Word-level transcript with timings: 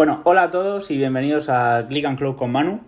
Bueno, 0.00 0.22
hola 0.24 0.44
a 0.44 0.50
todos 0.50 0.90
y 0.90 0.96
bienvenidos 0.96 1.50
a 1.50 1.84
Click 1.86 2.06
and 2.06 2.16
Close 2.16 2.38
con 2.38 2.50
Manu. 2.50 2.80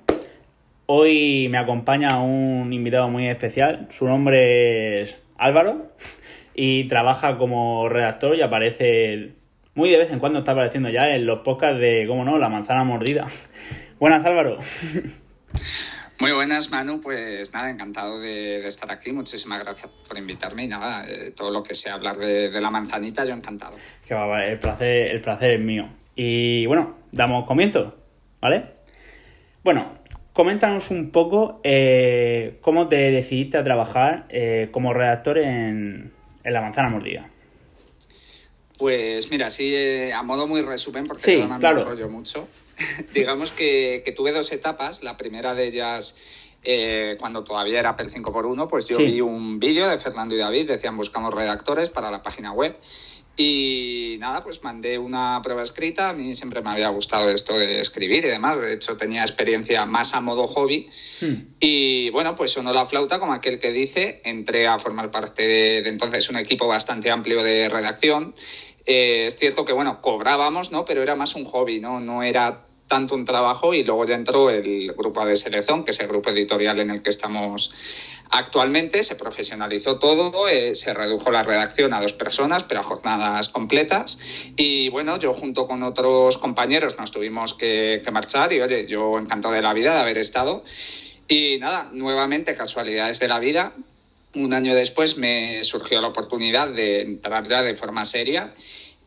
Hoy 0.87 1.47
me 1.51 1.59
acompaña 1.59 2.23
un 2.23 2.73
invitado 2.73 3.11
muy 3.11 3.29
especial. 3.29 3.87
Su 3.91 4.07
nombre 4.07 5.03
es 5.03 5.15
Álvaro 5.37 5.93
y 6.55 6.89
trabaja 6.89 7.37
como 7.37 7.87
redactor 7.91 8.37
y 8.37 8.41
aparece 8.41 9.35
muy 9.75 9.91
de 9.91 9.99
vez 9.99 10.11
en 10.11 10.21
cuando 10.21 10.39
está 10.39 10.53
apareciendo 10.53 10.89
ya 10.89 11.15
en 11.15 11.27
los 11.27 11.41
podcasts 11.41 11.79
de, 11.79 12.07
cómo 12.09 12.25
no, 12.25 12.39
La 12.39 12.49
manzana 12.49 12.83
mordida. 12.83 13.27
Buenas, 14.01 14.25
Álvaro. 14.25 14.61
Muy 16.19 16.33
buenas, 16.33 16.71
Manu. 16.71 17.03
Pues 17.03 17.53
nada, 17.53 17.69
encantado 17.69 18.21
de, 18.21 18.67
estar 18.67 18.91
aquí. 18.91 19.13
Muchísimas 19.13 19.63
gracias 19.63 19.93
por 20.09 20.17
invitarme 20.17 20.65
y 20.65 20.69
nada, 20.69 21.05
eh, 21.07 21.31
todo 21.37 21.51
lo 21.51 21.63
que 21.63 21.75
sea 21.75 21.93
hablar 21.93 22.17
de, 22.17 22.59
la 22.59 22.71
manzanita, 22.71 23.27
yo 23.27 23.35
encantado. 23.35 23.77
Que 24.09 24.15
va, 24.15 24.47
el 24.47 24.59
placer, 24.59 25.11
el 25.11 25.21
placer 25.21 25.51
es 25.51 25.61
mío. 25.61 25.91
Y 26.15 26.67
bueno, 26.67 27.02
damos 27.13 27.47
comienzo, 27.47 27.95
¿vale? 28.41 28.65
Bueno, 29.63 29.93
coméntanos 30.33 30.91
un 30.91 31.11
poco 31.11 31.61
eh, 31.63 32.59
cómo 32.63 32.89
te 32.89 32.97
decidiste 33.11 33.59
a 33.59 33.65
trabajar 33.65 34.27
eh, 34.31 34.69
como 34.73 34.93
redactor 34.93 35.39
en, 35.39 36.13
La 36.43 36.61
Manzana 36.61 36.89
Mordida. 36.89 37.29
Pues 38.79 39.31
mira, 39.31 39.49
sí, 39.51 39.73
eh, 39.75 40.13
a 40.13 40.23
modo 40.25 40.49
muy 40.49 40.63
resumen, 40.63 41.07
porque 41.07 41.39
no 41.39 41.47
me 41.47 41.61
claro. 41.61 41.85
rollo 41.85 42.09
mucho. 42.09 42.49
Digamos 43.15 43.53
que, 43.53 44.03
tuve 44.17 44.33
dos 44.33 44.51
etapas. 44.51 45.05
La 45.05 45.17
primera 45.17 45.55
de 45.55 45.67
ellas, 45.67 46.51
cuando 47.21 47.45
todavía 47.45 47.79
era 47.79 47.95
PEL 47.95 48.11
5x1, 48.11 48.67
pues 48.69 48.89
yo 48.89 48.99
vi 48.99 49.21
un 49.21 49.61
vídeo 49.61 49.89
de 49.89 49.99
Fernando 49.99 50.35
y 50.35 50.39
David, 50.39 50.69
decían 50.69 50.97
buscamos 50.97 51.33
redactores 51.33 51.91
para 51.91 52.11
la 52.11 52.23
página 52.23 52.51
web. 52.53 52.77
Y 53.37 54.19
nada, 54.21 54.45
pues 54.45 54.63
mandé 54.63 54.99
una 54.99 55.41
prueba 55.43 55.63
escrita. 55.63 56.11
A 56.11 56.13
mí 56.13 56.35
siempre 56.35 56.61
me 56.61 56.71
había 56.71 56.89
gustado 56.89 57.31
esto 57.31 57.59
de 57.59 57.81
escribir 57.81 58.25
y 58.25 58.29
demás. 58.29 58.61
De 58.61 58.75
hecho, 58.75 58.97
tenía 58.97 59.23
experiencia 59.23 59.87
más 59.87 60.15
a 60.15 60.21
modo 60.21 60.47
hobby. 60.47 60.91
Hmm. 61.21 61.55
Y 61.59 62.11
bueno, 62.11 62.37
pues 62.37 62.53
sonó 62.53 62.73
la 62.73 62.85
flauta 62.87 63.19
como 63.19 63.33
aquel 63.33 63.59
que 63.59 63.73
dice. 63.73 64.21
Entré 64.25 64.67
a 64.67 64.79
formar 64.79 65.11
parte 65.11 65.47
de, 65.47 65.89
entonces 65.89 66.29
un 66.29 66.37
equipo 66.37 66.67
bastante 66.67 67.11
amplio 67.11 67.43
de 67.43 67.71
redacción. 67.71 68.35
Eh, 68.85 69.27
es 69.27 69.37
cierto 69.37 69.65
que, 69.65 69.73
bueno, 69.73 70.01
cobrábamos, 70.03 70.71
¿no? 70.71 70.85
Pero 70.85 71.03
era 71.03 71.15
más 71.15 71.35
un 71.35 71.45
hobby, 71.47 71.81
¿no? 71.81 72.01
No 72.01 72.23
era 72.23 72.67
tanto 72.93 73.15
un 73.15 73.25
trabajo 73.25 73.73
y 73.73 73.85
luego 73.85 74.05
ya 74.05 74.15
entró 74.15 74.51
el 74.51 74.93
grupo 74.93 75.25
de 75.25 75.35
selección, 75.35 75.83
que 75.83 75.93
es 75.93 76.01
el 76.01 76.09
grupo 76.09 76.29
editorial 76.29 76.79
en 76.79 76.91
el 76.91 77.01
que 77.01 77.09
estamos 77.09 77.73
actualmente. 78.29 79.03
Se 79.03 79.17
profesionalizó 79.17 79.99
todo, 79.99 80.47
eh, 80.47 80.75
se 80.75 80.93
redujo 80.93 81.31
la 81.31 81.43
redacción 81.43 81.95
a 81.95 82.03
dos 82.03 82.13
personas, 82.13 82.65
pero 82.65 82.81
a 82.81 82.83
jornadas 82.83 83.49
completas. 83.49 84.19
Y 84.59 84.91
bueno, 84.91 85.19
yo 85.19 85.33
junto 85.33 85.67
con 85.67 85.83
otros 85.83 86.37
compañeros 86.37 86.99
nos 86.99 87.13
tuvimos 87.13 87.55
que, 87.55 88.03
que 88.05 88.11
marchar 88.11 88.53
y 88.53 88.61
oye, 88.61 88.85
yo 88.87 89.19
encantado 89.19 89.55
de 89.55 89.63
la 89.63 89.73
vida 89.73 89.95
de 89.95 90.01
haber 90.01 90.19
estado. 90.19 90.63
Y 91.29 91.57
nada, 91.61 91.89
nuevamente 91.95 92.55
casualidades 92.55 93.21
de 93.21 93.29
la 93.29 93.39
vida. 93.39 93.73
Un 94.35 94.53
año 94.53 94.75
después 94.75 95.17
me 95.17 95.65
surgió 95.65 96.03
la 96.03 96.09
oportunidad 96.09 96.69
de 96.69 97.01
entrar 97.01 97.49
ya 97.49 97.63
de 97.63 97.75
forma 97.75 98.05
seria 98.05 98.53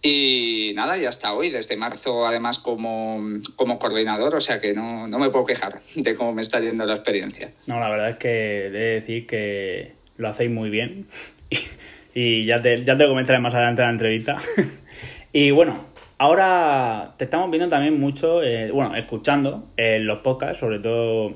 y 0.08 0.72
nada, 0.76 0.98
ya 0.98 1.10
hasta 1.10 1.34
hoy, 1.34 1.50
desde 1.50 1.78
marzo 1.78 2.28
además 2.28 2.60
como, 2.60 3.20
como 3.56 3.80
coordinador, 3.80 4.36
o 4.36 4.42
sea 4.42 4.62
que 4.62 4.76
no, 4.76 5.08
no, 5.08 5.18
me 5.18 5.32
puedo 5.32 5.48
quejar 5.48 5.82
de 5.96 6.16
cómo 6.16 6.32
me 6.32 6.44
está 6.44 6.60
yendo 6.60 6.86
la 6.86 6.94
experiencia. 6.94 7.50
No, 7.66 7.80
la 7.80 7.90
verdad 7.90 8.12
es 8.12 8.18
que 8.18 8.68
he 8.68 8.70
de 8.70 8.80
decir 9.00 9.26
que 9.26 9.94
lo 10.18 10.30
hacéis 10.30 10.52
muy 10.52 10.70
bien 10.70 11.08
y, 12.14 12.46
ya, 12.46 12.62
te, 12.62 12.84
ya 12.84 12.96
te 12.96 13.08
comentaré 13.08 13.40
más 13.40 13.56
adelante 13.56 13.82
la 13.82 13.90
entrevista. 13.90 14.38
y 15.34 15.50
bueno, 15.50 15.88
ahora 16.20 17.16
te 17.18 17.26
estamos 17.26 17.50
viendo 17.50 17.68
también 17.68 18.00
mucho, 18.00 18.44
eh, 18.44 18.70
bueno, 18.70 18.96
escuchando 18.96 19.70
en 19.76 20.06
los 20.06 20.20
podcasts, 20.20 20.60
sobre 20.60 20.78
todo 20.78 21.34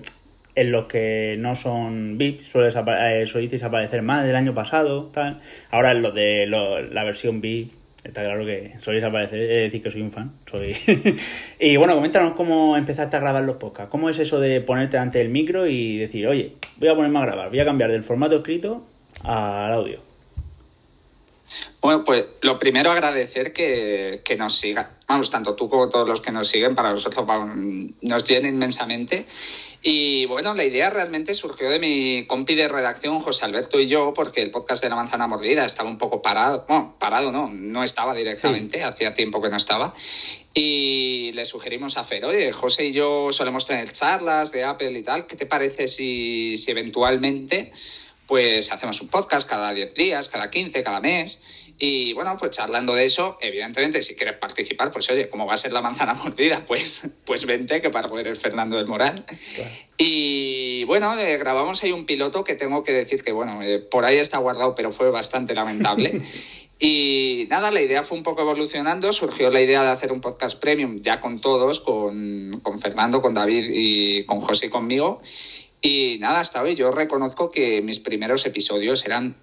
en 0.53 0.71
los 0.71 0.85
que 0.85 1.37
no 1.39 1.55
son 1.55 2.19
VIP, 2.19 2.41
sueles 2.41 2.75
eh, 2.75 3.59
aparecer 3.63 4.03
más 4.03 4.27
del 4.27 4.35
año 4.35 4.53
pasado, 4.53 5.09
tal. 5.11 5.37
Ahora 5.71 5.89
en 5.89 6.03
los 6.03 6.13
de 6.13 6.45
la 6.45 7.03
versión 7.03 7.41
VIP 7.41 7.78
Está 8.09 8.23
claro 8.23 8.43
que 8.43 8.73
sois 8.81 9.03
aparecer, 9.03 9.39
es 9.39 9.63
decir 9.69 9.83
que 9.83 9.91
soy 9.91 10.01
un 10.01 10.11
fan. 10.11 10.31
Soy... 10.49 10.75
y 11.59 11.77
bueno, 11.77 11.93
coméntanos 11.93 12.33
cómo 12.33 12.75
empezaste 12.75 13.15
a 13.15 13.19
grabar 13.19 13.43
los 13.43 13.57
podcasts. 13.57 13.91
¿Cómo 13.91 14.09
es 14.09 14.17
eso 14.17 14.39
de 14.39 14.61
ponerte 14.61 14.97
ante 14.97 15.21
el 15.21 15.29
micro 15.29 15.67
y 15.67 15.99
decir, 15.99 16.27
oye, 16.27 16.53
voy 16.77 16.89
a 16.89 16.95
ponerme 16.95 17.19
a 17.19 17.25
grabar, 17.27 17.49
voy 17.49 17.59
a 17.59 17.65
cambiar 17.65 17.91
del 17.91 18.03
formato 18.03 18.37
escrito 18.37 18.83
al 19.23 19.73
audio? 19.73 20.08
Bueno, 21.81 22.03
pues 22.03 22.25
lo 22.41 22.59
primero 22.59 22.91
agradecer 22.91 23.53
que, 23.53 24.21
que 24.23 24.35
nos 24.35 24.55
sigan. 24.57 24.89
Vamos, 25.07 25.29
tanto 25.29 25.55
tú 25.55 25.69
como 25.69 25.89
todos 25.89 26.07
los 26.07 26.21
que 26.21 26.31
nos 26.31 26.47
siguen, 26.47 26.75
para 26.75 26.91
nosotros 26.91 27.25
nos 28.01 28.23
llena 28.25 28.47
inmensamente. 28.47 29.25
Y 29.81 30.25
bueno, 30.25 30.53
la 30.55 30.65
idea 30.65 30.89
realmente 30.89 31.33
surgió 31.33 31.69
de 31.69 31.79
mi 31.79 32.25
compi 32.27 32.55
de 32.55 32.67
redacción, 32.67 33.19
José 33.21 33.45
Alberto 33.45 33.79
y 33.79 33.87
yo, 33.87 34.13
porque 34.13 34.41
el 34.41 34.51
podcast 34.51 34.83
de 34.83 34.89
La 34.89 34.95
Manzana 34.95 35.25
Mordida 35.25 35.63
estaba 35.63 35.89
un 35.89 35.97
poco 35.97 36.21
parado. 36.21 36.65
Bueno, 36.67 36.95
parado 36.99 37.31
no, 37.31 37.49
no 37.49 37.81
estaba 37.81 38.13
directamente, 38.13 38.83
hacía 38.83 39.13
tiempo 39.13 39.41
que 39.41 39.49
no 39.49 39.55
estaba. 39.55 39.93
Y 40.53 41.31
le 41.31 41.45
sugerimos 41.45 41.95
a 41.97 42.03
Fer, 42.03 42.25
oye, 42.25 42.51
José 42.51 42.87
y 42.87 42.91
yo 42.91 43.31
solemos 43.31 43.65
tener 43.65 43.93
charlas 43.93 44.51
de 44.51 44.65
Apple 44.65 44.99
y 44.99 45.03
tal, 45.03 45.27
¿qué 45.27 45.37
te 45.37 45.45
parece 45.45 45.87
si, 45.87 46.57
si 46.57 46.71
eventualmente 46.71 47.71
pues 48.29 48.71
hacemos 48.71 49.01
un 49.01 49.07
podcast 49.07 49.49
cada 49.49 49.73
10 49.73 49.95
días, 49.95 50.29
cada 50.29 50.51
15, 50.51 50.83
cada 50.83 51.01
mes? 51.01 51.41
Y 51.79 52.13
bueno, 52.13 52.37
pues 52.37 52.51
charlando 52.51 52.93
de 52.93 53.05
eso, 53.05 53.37
evidentemente, 53.41 54.03
si 54.03 54.15
quieres 54.15 54.37
participar, 54.37 54.91
pues 54.91 55.09
oye, 55.09 55.29
como 55.29 55.47
va 55.47 55.55
a 55.55 55.57
ser 55.57 55.73
la 55.73 55.81
manzana 55.81 56.13
mordida, 56.23 56.63
pues, 56.67 57.07
pues 57.25 57.47
vente, 57.47 57.81
que 57.81 57.89
para 57.89 58.07
poder 58.07 58.27
es 58.27 58.37
Fernando 58.37 58.77
del 58.77 58.85
Moral. 58.85 59.25
Y 59.97 60.83
bueno, 60.83 61.17
eh, 61.17 61.37
grabamos 61.37 61.81
ahí 61.83 61.91
un 61.91 62.05
piloto 62.05 62.43
que 62.43 62.53
tengo 62.53 62.83
que 62.83 62.93
decir 62.93 63.23
que, 63.23 63.31
bueno, 63.31 63.63
eh, 63.63 63.79
por 63.79 64.05
ahí 64.05 64.17
está 64.17 64.37
guardado, 64.37 64.75
pero 64.75 64.91
fue 64.91 65.09
bastante 65.09 65.55
lamentable. 65.55 66.21
y 66.79 67.47
nada, 67.49 67.71
la 67.71 67.81
idea 67.81 68.03
fue 68.03 68.15
un 68.15 68.23
poco 68.23 68.41
evolucionando, 68.41 69.11
surgió 69.11 69.49
la 69.49 69.61
idea 69.61 69.81
de 69.81 69.89
hacer 69.89 70.11
un 70.11 70.21
podcast 70.21 70.59
premium 70.59 71.01
ya 71.01 71.19
con 71.19 71.41
todos, 71.41 71.79
con, 71.79 72.59
con 72.61 72.79
Fernando, 72.79 73.21
con 73.21 73.33
David 73.33 73.71
y 73.73 74.23
con 74.25 74.39
José 74.39 74.67
y 74.67 74.69
conmigo. 74.69 75.19
Y 75.81 76.17
nada, 76.19 76.41
hasta 76.41 76.61
hoy 76.61 76.75
yo 76.75 76.91
reconozco 76.91 77.51
que 77.51 77.81
mis 77.81 77.99
primeros 77.99 78.45
episodios 78.45 79.05
eran, 79.05 79.35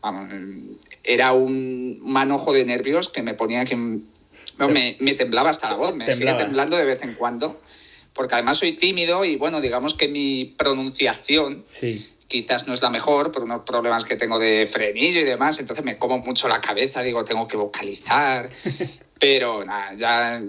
era 1.02 1.32
un 1.32 1.98
manojo 2.02 2.52
de 2.52 2.64
nervios 2.64 3.08
que 3.08 3.22
me 3.22 3.34
ponía 3.34 3.64
que 3.64 3.76
me, 3.76 4.96
me, 5.00 5.14
temblaba 5.14 5.50
hasta 5.50 5.70
la 5.70 5.76
voz, 5.76 5.94
me 5.94 6.10
sigue 6.10 6.34
temblando 6.34 6.76
de 6.76 6.84
vez 6.84 7.02
en 7.04 7.14
cuando, 7.14 7.60
porque 8.12 8.34
además 8.34 8.58
soy 8.58 8.72
tímido 8.72 9.24
y 9.24 9.36
bueno, 9.36 9.60
digamos 9.60 9.94
que 9.94 10.08
mi 10.08 10.44
pronunciación 10.44 11.64
quizás 12.28 12.66
no 12.66 12.74
es 12.74 12.82
la 12.82 12.90
mejor 12.90 13.32
por 13.32 13.44
unos 13.44 13.62
problemas 13.62 14.04
que 14.04 14.16
tengo 14.16 14.38
de 14.38 14.66
frenillo 14.66 15.20
y 15.20 15.24
demás, 15.24 15.58
entonces 15.58 15.84
me 15.84 15.96
como 15.96 16.18
mucho 16.18 16.48
la 16.48 16.60
cabeza, 16.60 17.02
digo, 17.02 17.24
tengo 17.24 17.48
que 17.48 17.56
vocalizar, 17.56 18.50
pero 19.18 19.64
nada, 19.64 19.94
ya 19.94 20.42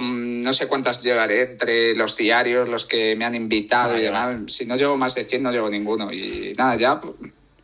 no 0.00 0.52
sé 0.52 0.66
cuántas 0.66 1.02
llevaré 1.02 1.42
entre 1.42 1.94
los 1.94 2.16
diarios, 2.16 2.68
los 2.68 2.84
que 2.84 3.16
me 3.16 3.24
han 3.24 3.34
invitado 3.34 3.96
y 3.96 4.02
demás. 4.02 4.36
Si 4.48 4.66
no 4.66 4.76
llevo 4.76 4.96
más 4.96 5.14
de 5.14 5.24
100, 5.24 5.42
no 5.42 5.52
llevo 5.52 5.70
ninguno. 5.70 6.12
Y 6.12 6.54
nada, 6.56 6.76
ya, 6.76 7.00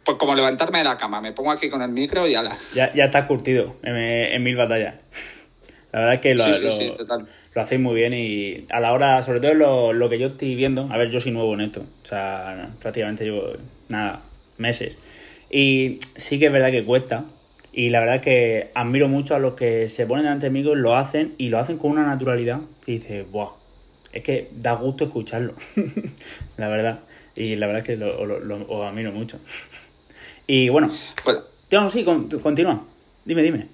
pues 0.05 0.19
como 0.19 0.35
levantarme 0.35 0.79
de 0.79 0.85
la 0.85 0.97
cama, 0.97 1.21
me 1.21 1.33
pongo 1.33 1.51
aquí 1.51 1.69
con 1.69 1.83
el 1.83 1.91
micro 1.91 2.27
y 2.27 2.35
ala. 2.35 2.57
Ya, 2.75 2.93
ya 2.93 3.05
está 3.05 3.27
curtido 3.27 3.77
en, 3.83 4.43
mil 4.43 4.57
batallas. 4.57 4.95
La 5.93 6.01
verdad 6.01 6.15
es 6.15 6.21
que 6.21 6.35
lo, 6.35 7.27
lo, 7.55 7.63
hacéis 7.63 7.81
muy 7.81 7.95
bien 7.95 8.15
y 8.15 8.67
a 8.71 8.81
la 8.81 8.93
hora, 8.93 9.23
sobre 9.23 9.41
todo 9.41 9.55
lo, 9.55 9.93
lo 9.93 10.09
que 10.09 10.19
yo 10.19 10.29
estoy 10.29 10.55
viendo, 10.55 10.89
a 10.91 10.97
ver, 10.97 11.11
yo 11.11 11.21
soy 11.21 11.33
nuevo 11.33 11.53
en 11.55 11.61
esto, 11.61 11.85
o 12.03 12.07
sea, 12.07 12.71
prácticamente 12.81 13.25
llevo, 13.25 13.53
nada, 13.89 14.23
meses. 14.57 14.97
Y 15.51 16.01
sí 16.17 16.39
que 16.39 16.47
es 16.47 16.53
verdad 16.53 16.71
que 16.71 16.83
cuesta, 16.83 17.25
y 17.73 17.89
la 17.89 18.01
verdad 18.01 18.21
que 18.21 18.71
admiro 18.75 19.09
mucho 19.09 19.35
a 19.35 19.39
los 19.39 19.55
que 19.55 19.89
se 19.89 20.07
ponen 20.07 20.25
delante 20.25 20.47
de 20.47 20.51
mí, 20.51 20.63
lo 20.63 20.97
hacen 20.97 21.35
y 21.39 21.49
lo 21.49 21.59
hacen 21.59 21.79
con 21.79 21.93
una 21.93 22.07
naturalidad 22.07 22.61
que 22.85 22.93
dices, 22.93 23.31
¡buah! 23.31 23.51
Es 24.13 24.23
que 24.23 24.51
da 24.53 24.75
gusto 24.75 25.05
escucharlo, 25.05 25.55
la 26.59 26.69
verdad. 26.69 27.01
Y 27.35 27.57
la 27.57 27.67
verdad 27.67 27.81
es 27.81 27.87
que 27.87 27.97
lo, 27.97 28.27
lo, 28.27 28.87
admiro 28.87 29.11
mucho. 29.11 29.41
Y 30.47 30.69
bueno, 30.69 30.93
pues, 31.25 31.39
sí, 31.91 32.05
continúa. 32.05 32.85
Dime, 33.25 33.43
dime. 33.43 33.69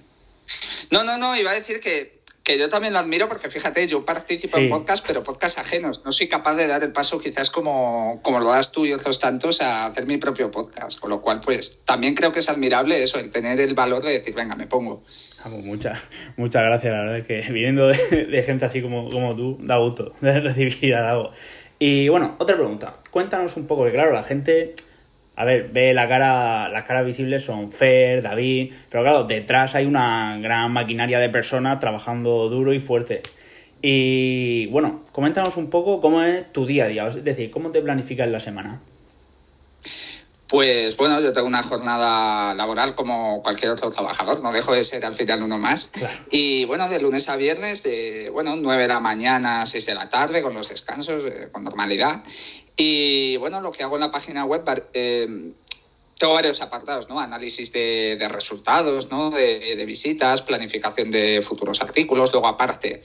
No, 0.93 1.03
no, 1.03 1.19
no, 1.19 1.37
iba 1.37 1.51
a 1.51 1.55
decir 1.55 1.81
que 1.81 2.18
que 2.49 2.59
yo 2.59 2.71
también 2.71 2.95
lo 2.95 2.99
admiro 2.99 3.29
porque 3.29 3.50
fíjate, 3.50 3.87
yo 3.87 4.06
participo 4.06 4.56
en 4.56 4.71
podcast, 4.71 5.06
pero 5.06 5.23
podcast 5.23 5.59
ajenos. 5.59 6.03
No 6.06 6.12
soy 6.12 6.29
capaz 6.29 6.55
de 6.55 6.67
dar 6.67 6.83
el 6.83 6.93
paso 6.93 7.21
quizás 7.21 7.50
como, 7.50 8.21
como 8.23 8.41
lo 8.41 8.49
das 8.49 8.73
tú 8.73 8.87
y 8.87 8.95
otros 8.95 9.21
tantos 9.21 9.61
a 9.61 9.85
hacer 9.85 10.06
mi 10.06 10.17
propio 10.17 10.50
podcast. 10.50 10.99
Con 10.99 11.11
lo 11.11 11.21
cual, 11.21 11.43
pues 11.45 11.85
también 11.85 12.15
creo 12.15 12.33
que 12.33 12.39
es 12.39 12.49
admirable 12.49 13.03
eso, 13.03 13.19
el 13.19 13.29
tener 13.29 13.61
el 13.61 13.75
valor 13.75 14.03
de 14.03 14.12
decir, 14.12 14.35
venga, 14.35 14.56
me 14.56 14.67
pongo. 14.67 15.05
Muchas 15.45 16.00
muchas 16.39 16.62
gracias, 16.62 16.91
la 16.91 17.00
verdad 17.00 17.19
es 17.19 17.27
que 17.27 17.53
viniendo 17.53 17.87
de, 17.87 18.43
gente 18.47 18.65
así 18.65 18.81
como, 18.81 19.11
como 19.11 19.37
tú, 19.37 19.59
da 19.61 19.77
gusto 19.77 20.15
de 20.23 20.41
recibir 20.41 20.94
algo. 20.94 21.31
Y 21.79 22.09
bueno, 22.09 22.35
otra 22.39 22.56
pregunta. 22.56 22.94
Cuéntanos 23.11 23.59
un 23.59 23.67
poco, 23.67 23.85
que 23.85 23.93
claro, 23.93 24.12
la 24.12 24.23
gente 24.23 24.75
a 25.38 25.44
ver, 25.44 25.69
ve 25.69 25.94
la 25.94 26.08
cara, 26.08 26.69
las 26.69 26.85
caras 26.85 27.06
visibles 27.06 27.44
son 27.44 27.70
Fer, 27.70 28.23
David, 28.23 28.73
pero 28.90 29.05
claro, 29.05 29.23
detrás 29.23 29.73
hay 29.76 29.87
una 29.87 30.37
gran 30.38 30.73
maquinaria 30.73 31.20
de 31.20 31.29
personas 31.29 31.79
trabajando 31.79 32.49
duro 32.49 32.73
y 32.73 32.81
fuerte. 32.81 33.23
Y 33.81 34.67
bueno, 34.67 35.05
coméntanos 35.12 35.56
un 35.56 35.70
poco 35.70 36.00
cómo 36.00 36.25
es 36.25 36.52
tu 36.52 36.67
día 36.67 36.87
a 36.87 36.88
día, 36.88 37.06
es 37.06 37.23
decir, 37.23 37.52
cómo 37.52 37.70
te 37.70 37.81
planificas 37.81 38.29
la 38.29 38.40
semana. 38.40 38.81
Pues 40.49 40.96
bueno, 40.96 41.20
yo 41.20 41.32
tengo 41.32 41.46
una 41.46 41.62
jornada 41.62 42.52
laboral 42.55 42.96
como 42.96 43.41
cualquier 43.41 43.70
otro 43.70 43.91
trabajador, 43.91 44.43
no 44.43 44.50
dejo 44.50 44.73
de 44.73 44.82
ser 44.82 45.05
al 45.05 45.14
final 45.14 45.44
uno 45.44 45.56
más. 45.56 45.93
Y 46.32 46.64
bueno, 46.64 46.88
de 46.88 47.00
lunes 47.00 47.29
a 47.29 47.37
viernes, 47.37 47.84
de 47.84 48.29
bueno, 48.31 48.56
9 48.56 48.82
de 48.82 48.88
la 48.88 48.99
mañana 48.99 49.62
a 49.62 49.67
6 49.67 49.87
de 49.87 49.94
la 49.94 50.08
tarde, 50.08 50.43
con 50.43 50.55
los 50.55 50.69
descansos, 50.69 51.23
eh, 51.26 51.49
con 51.52 51.62
normalidad. 51.62 52.25
Y 52.81 53.37
bueno, 53.39 53.61
lo 53.61 53.73
que 53.73 53.83
hago 53.83 53.97
en 53.97 54.03
la 54.03 54.11
página 54.13 54.45
web, 54.45 54.63
eh, 54.95 55.53
tengo 56.17 56.33
varios 56.33 56.63
apartados, 56.63 57.09
¿no? 57.09 57.19
Análisis 57.19 57.73
de, 57.73 58.29
resultados, 58.31 59.11
¿no? 59.11 59.31
De, 59.31 59.75
de, 59.77 59.85
visitas, 59.85 60.43
planificación 60.43 61.11
de 61.11 61.43
futuros 61.43 61.83
artículos, 61.83 62.33
luego 62.33 62.47
aparte 62.47 63.03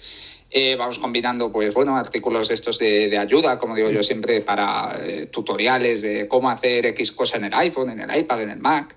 eh, 0.55 0.75
vamos 0.75 0.99
combinando, 0.99 1.51
pues 1.51 1.73
bueno, 1.73 1.97
artículos 1.97 2.49
de 2.49 2.53
estos 2.53 2.77
de, 2.77 3.17
ayuda, 3.17 3.57
como 3.57 3.75
digo 3.75 3.89
yo 3.89 4.03
siempre, 4.03 4.39
para 4.39 4.95
eh, 5.03 5.25
tutoriales 5.25 6.03
de 6.03 6.27
cómo 6.27 6.47
hacer 6.51 6.85
X 6.85 7.11
cosa 7.11 7.37
en 7.37 7.45
el 7.45 7.53
iPhone, 7.55 7.89
en 7.89 8.01
el 8.01 8.15
iPad, 8.15 8.43
en 8.43 8.51
el 8.51 8.59
Mac. 8.59 8.95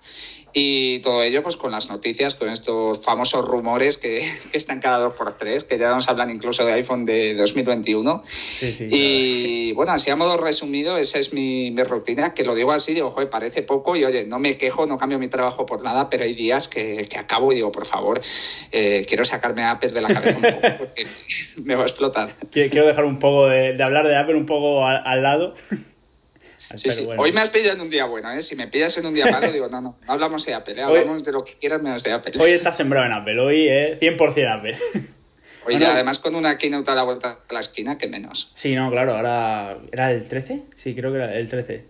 Y 0.59 1.01
todo 1.01 1.23
ello 1.23 1.43
pues 1.43 1.59
con 1.59 1.71
las 1.71 1.91
noticias, 1.91 2.35
con 2.35 2.49
estos 2.49 3.05
famosos 3.05 3.45
rumores 3.45 3.99
que, 3.99 4.23
están 4.55 4.81
cada 4.81 4.97
dos 4.97 5.13
por 5.13 5.35
tres, 5.35 5.65
que 5.65 5.77
ya 5.77 5.91
nos 5.91 6.09
hablan 6.09 6.31
incluso 6.31 6.65
de 6.65 6.73
iPhone 6.73 7.05
de 7.05 7.35
2021. 7.35 8.23
y 8.91 9.73
bueno, 9.73 9.93
así 9.93 10.11
a 10.11 10.17
modo 10.17 10.39
resumido, 10.39 10.97
esa 10.97 11.19
es 11.19 11.35
mi, 11.35 11.77
rutina, 11.83 12.33
que 12.33 12.43
lo 12.43 12.55
digo 12.55 12.73
así, 12.73 12.95
digo, 12.95 13.11
joder, 13.11 13.29
parece 13.29 13.63
poco 13.63 13.97
y 13.97 14.07
oye, 14.07 14.25
no 14.25 14.39
me 14.39 14.57
quejo, 14.57 14.87
no 14.87 14.97
cambio 14.97 15.19
mi 15.19 15.29
trabajo 15.29 15.67
por 15.67 15.83
nada, 15.83 16.09
pero 16.09 16.25
hay 16.25 16.33
días 16.33 16.69
que, 16.69 17.07
acabo 17.19 17.53
y 17.53 17.57
digo, 17.57 17.71
por 17.71 17.85
favor, 17.85 18.23
eh, 18.73 19.05
quiero 19.07 19.27
sacarme 19.27 19.63
a 19.63 19.73
Apple 19.73 19.91
de 19.91 20.01
la 20.01 20.09
cabeza 20.09 20.39
un 20.39 20.43
poco 20.43 20.69
porque 20.79 21.07
me 21.65 21.75
va 21.75 21.83
a 21.83 21.87
explotar. 21.87 22.31
Quiero 22.51 22.87
dejar 22.87 23.05
un 23.05 23.19
poco 23.19 23.49
de, 23.49 23.83
hablar 23.83 24.07
de 24.07 24.17
Apple 24.17 24.37
un 24.37 24.47
poco 24.47 24.87
al 24.87 25.23
lado. 25.23 25.55
Hoy 27.19 27.33
me 27.33 27.41
has 27.41 27.51
pillado 27.51 27.75
en 27.75 27.81
un 27.81 27.91
día 27.91 28.07
bueno, 28.07 28.33
¿eh? 28.33 28.43
Si 28.43 28.57
me 28.57 28.67
pillas 28.67 28.97
en 28.99 29.07
un 29.07 29.15
día 29.15 29.27
malo, 29.31 29.53
digo, 29.53 29.69
no, 29.69 29.81
no, 29.81 29.97
no 30.07 30.13
hablamos 30.13 30.45
de 30.47 30.55
Apple, 30.55 30.75
¿eh? 30.77 30.83
hablamos 30.83 31.25
de 31.25 31.33
lo 31.33 31.45
que 31.45 31.55
quieras 31.55 31.83
menos 31.83 32.03
de 32.03 32.13
Apple. 32.13 32.33
Hoy 32.39 32.53
estás 32.53 32.77
sembrado 32.77 33.07
en 33.07 33.13
Apple, 33.13 33.39
hoy 33.41 33.69
es 33.69 34.01
100% 34.01 34.59
Apple. 34.59 34.79
Oye, 35.67 35.85
además 35.85 36.19
con 36.19 36.35
una 36.35 36.57
keynote 36.57 36.91
a 36.91 36.95
la 36.95 37.03
vuelta 37.03 37.39
a 37.49 37.53
la 37.53 37.61
esquina, 37.61 37.99
que 37.99 38.07
menos. 38.07 38.53
Sí, 38.55 38.75
no, 38.75 38.91
claro, 38.91 39.17
ahora... 39.17 39.79
¿Era 39.91 40.13
el 40.13 40.27
13? 40.27 40.63
Sí, 40.77 40.95
creo 40.95 41.11
que 41.11 41.19
era 41.19 41.35
el 41.35 41.49
13. 41.49 41.85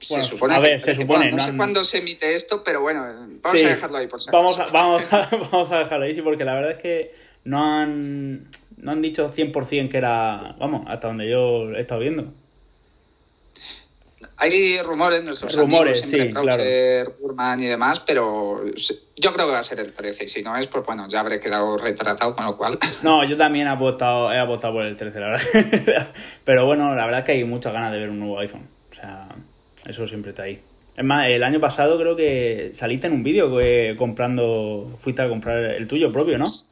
se 0.00 0.22
supone, 0.22 0.54
a 0.54 0.58
ver, 0.58 0.82
se 0.82 0.94
supone 0.94 1.30
no, 1.30 1.38
sé 1.38 1.56
cuándo 1.56 1.82
se 1.82 1.98
emite 1.98 2.34
esto, 2.34 2.62
pero 2.62 2.82
bueno, 2.82 3.02
vamos 3.42 3.62
a 3.62 3.68
dejarlo 3.68 3.96
ahí 3.96 4.06
por 4.06 4.20
si 4.20 4.30
vamos 4.30 4.58
a, 4.58 4.66
vamos, 4.66 5.02
vamos 5.10 5.72
a 5.72 5.78
dejarlo 5.78 6.04
ahí, 6.04 6.14
sí, 6.14 6.20
porque 6.20 6.44
la 6.44 6.54
verdad 6.54 6.72
es 6.72 6.78
que 6.82 7.14
no 7.44 7.64
han, 7.64 8.50
no 8.76 8.92
han 8.92 9.00
dicho 9.00 9.32
100% 9.34 9.90
que 9.90 9.96
era, 9.96 10.54
vamos, 10.58 10.84
hasta 10.88 11.08
donde 11.08 11.30
yo 11.30 11.70
he 11.70 11.80
estado 11.80 12.00
viendo. 12.00 12.34
Hay 14.36 14.80
rumores, 14.82 15.22
nuestros 15.22 15.56
rumores, 15.56 16.02
amigos, 16.02 16.26
sí, 16.26 16.32
claro. 16.32 17.12
Burman 17.20 17.60
y 17.60 17.66
demás, 17.66 18.00
pero 18.00 18.62
yo 19.16 19.32
creo 19.32 19.46
que 19.46 19.52
va 19.52 19.60
a 19.60 19.62
ser 19.62 19.80
el 19.80 19.92
13. 19.92 20.24
Y 20.24 20.28
si 20.28 20.42
no 20.42 20.56
es, 20.56 20.66
pues 20.66 20.84
bueno, 20.84 21.06
ya 21.08 21.20
habré 21.20 21.38
quedado 21.38 21.78
retratado, 21.78 22.34
con 22.34 22.44
lo 22.44 22.56
cual. 22.56 22.78
No, 23.02 23.28
yo 23.28 23.36
también 23.36 23.68
he 23.68 23.70
apostado, 23.70 24.32
he 24.32 24.38
apostado 24.38 24.74
por 24.74 24.84
el 24.84 24.96
13, 24.96 25.20
la 25.20 25.26
verdad. 25.28 26.12
pero 26.44 26.66
bueno, 26.66 26.94
la 26.94 27.04
verdad 27.04 27.20
es 27.20 27.26
que 27.26 27.32
hay 27.32 27.44
muchas 27.44 27.72
ganas 27.72 27.92
de 27.92 28.00
ver 28.00 28.10
un 28.10 28.18
nuevo 28.18 28.38
iPhone. 28.40 28.66
O 28.90 28.94
sea, 28.94 29.28
eso 29.86 30.08
siempre 30.08 30.30
está 30.30 30.44
ahí. 30.44 30.60
Es 30.96 31.04
más, 31.04 31.26
el 31.28 31.42
año 31.42 31.60
pasado 31.60 31.98
creo 31.98 32.16
que 32.16 32.70
saliste 32.74 33.08
en 33.08 33.14
un 33.14 33.22
vídeo 33.22 33.50
comprando, 33.96 34.98
fuiste 35.00 35.22
a 35.22 35.28
comprar 35.28 35.58
el 35.58 35.88
tuyo 35.88 36.12
propio, 36.12 36.38
¿no? 36.38 36.46
Sí, 36.46 36.66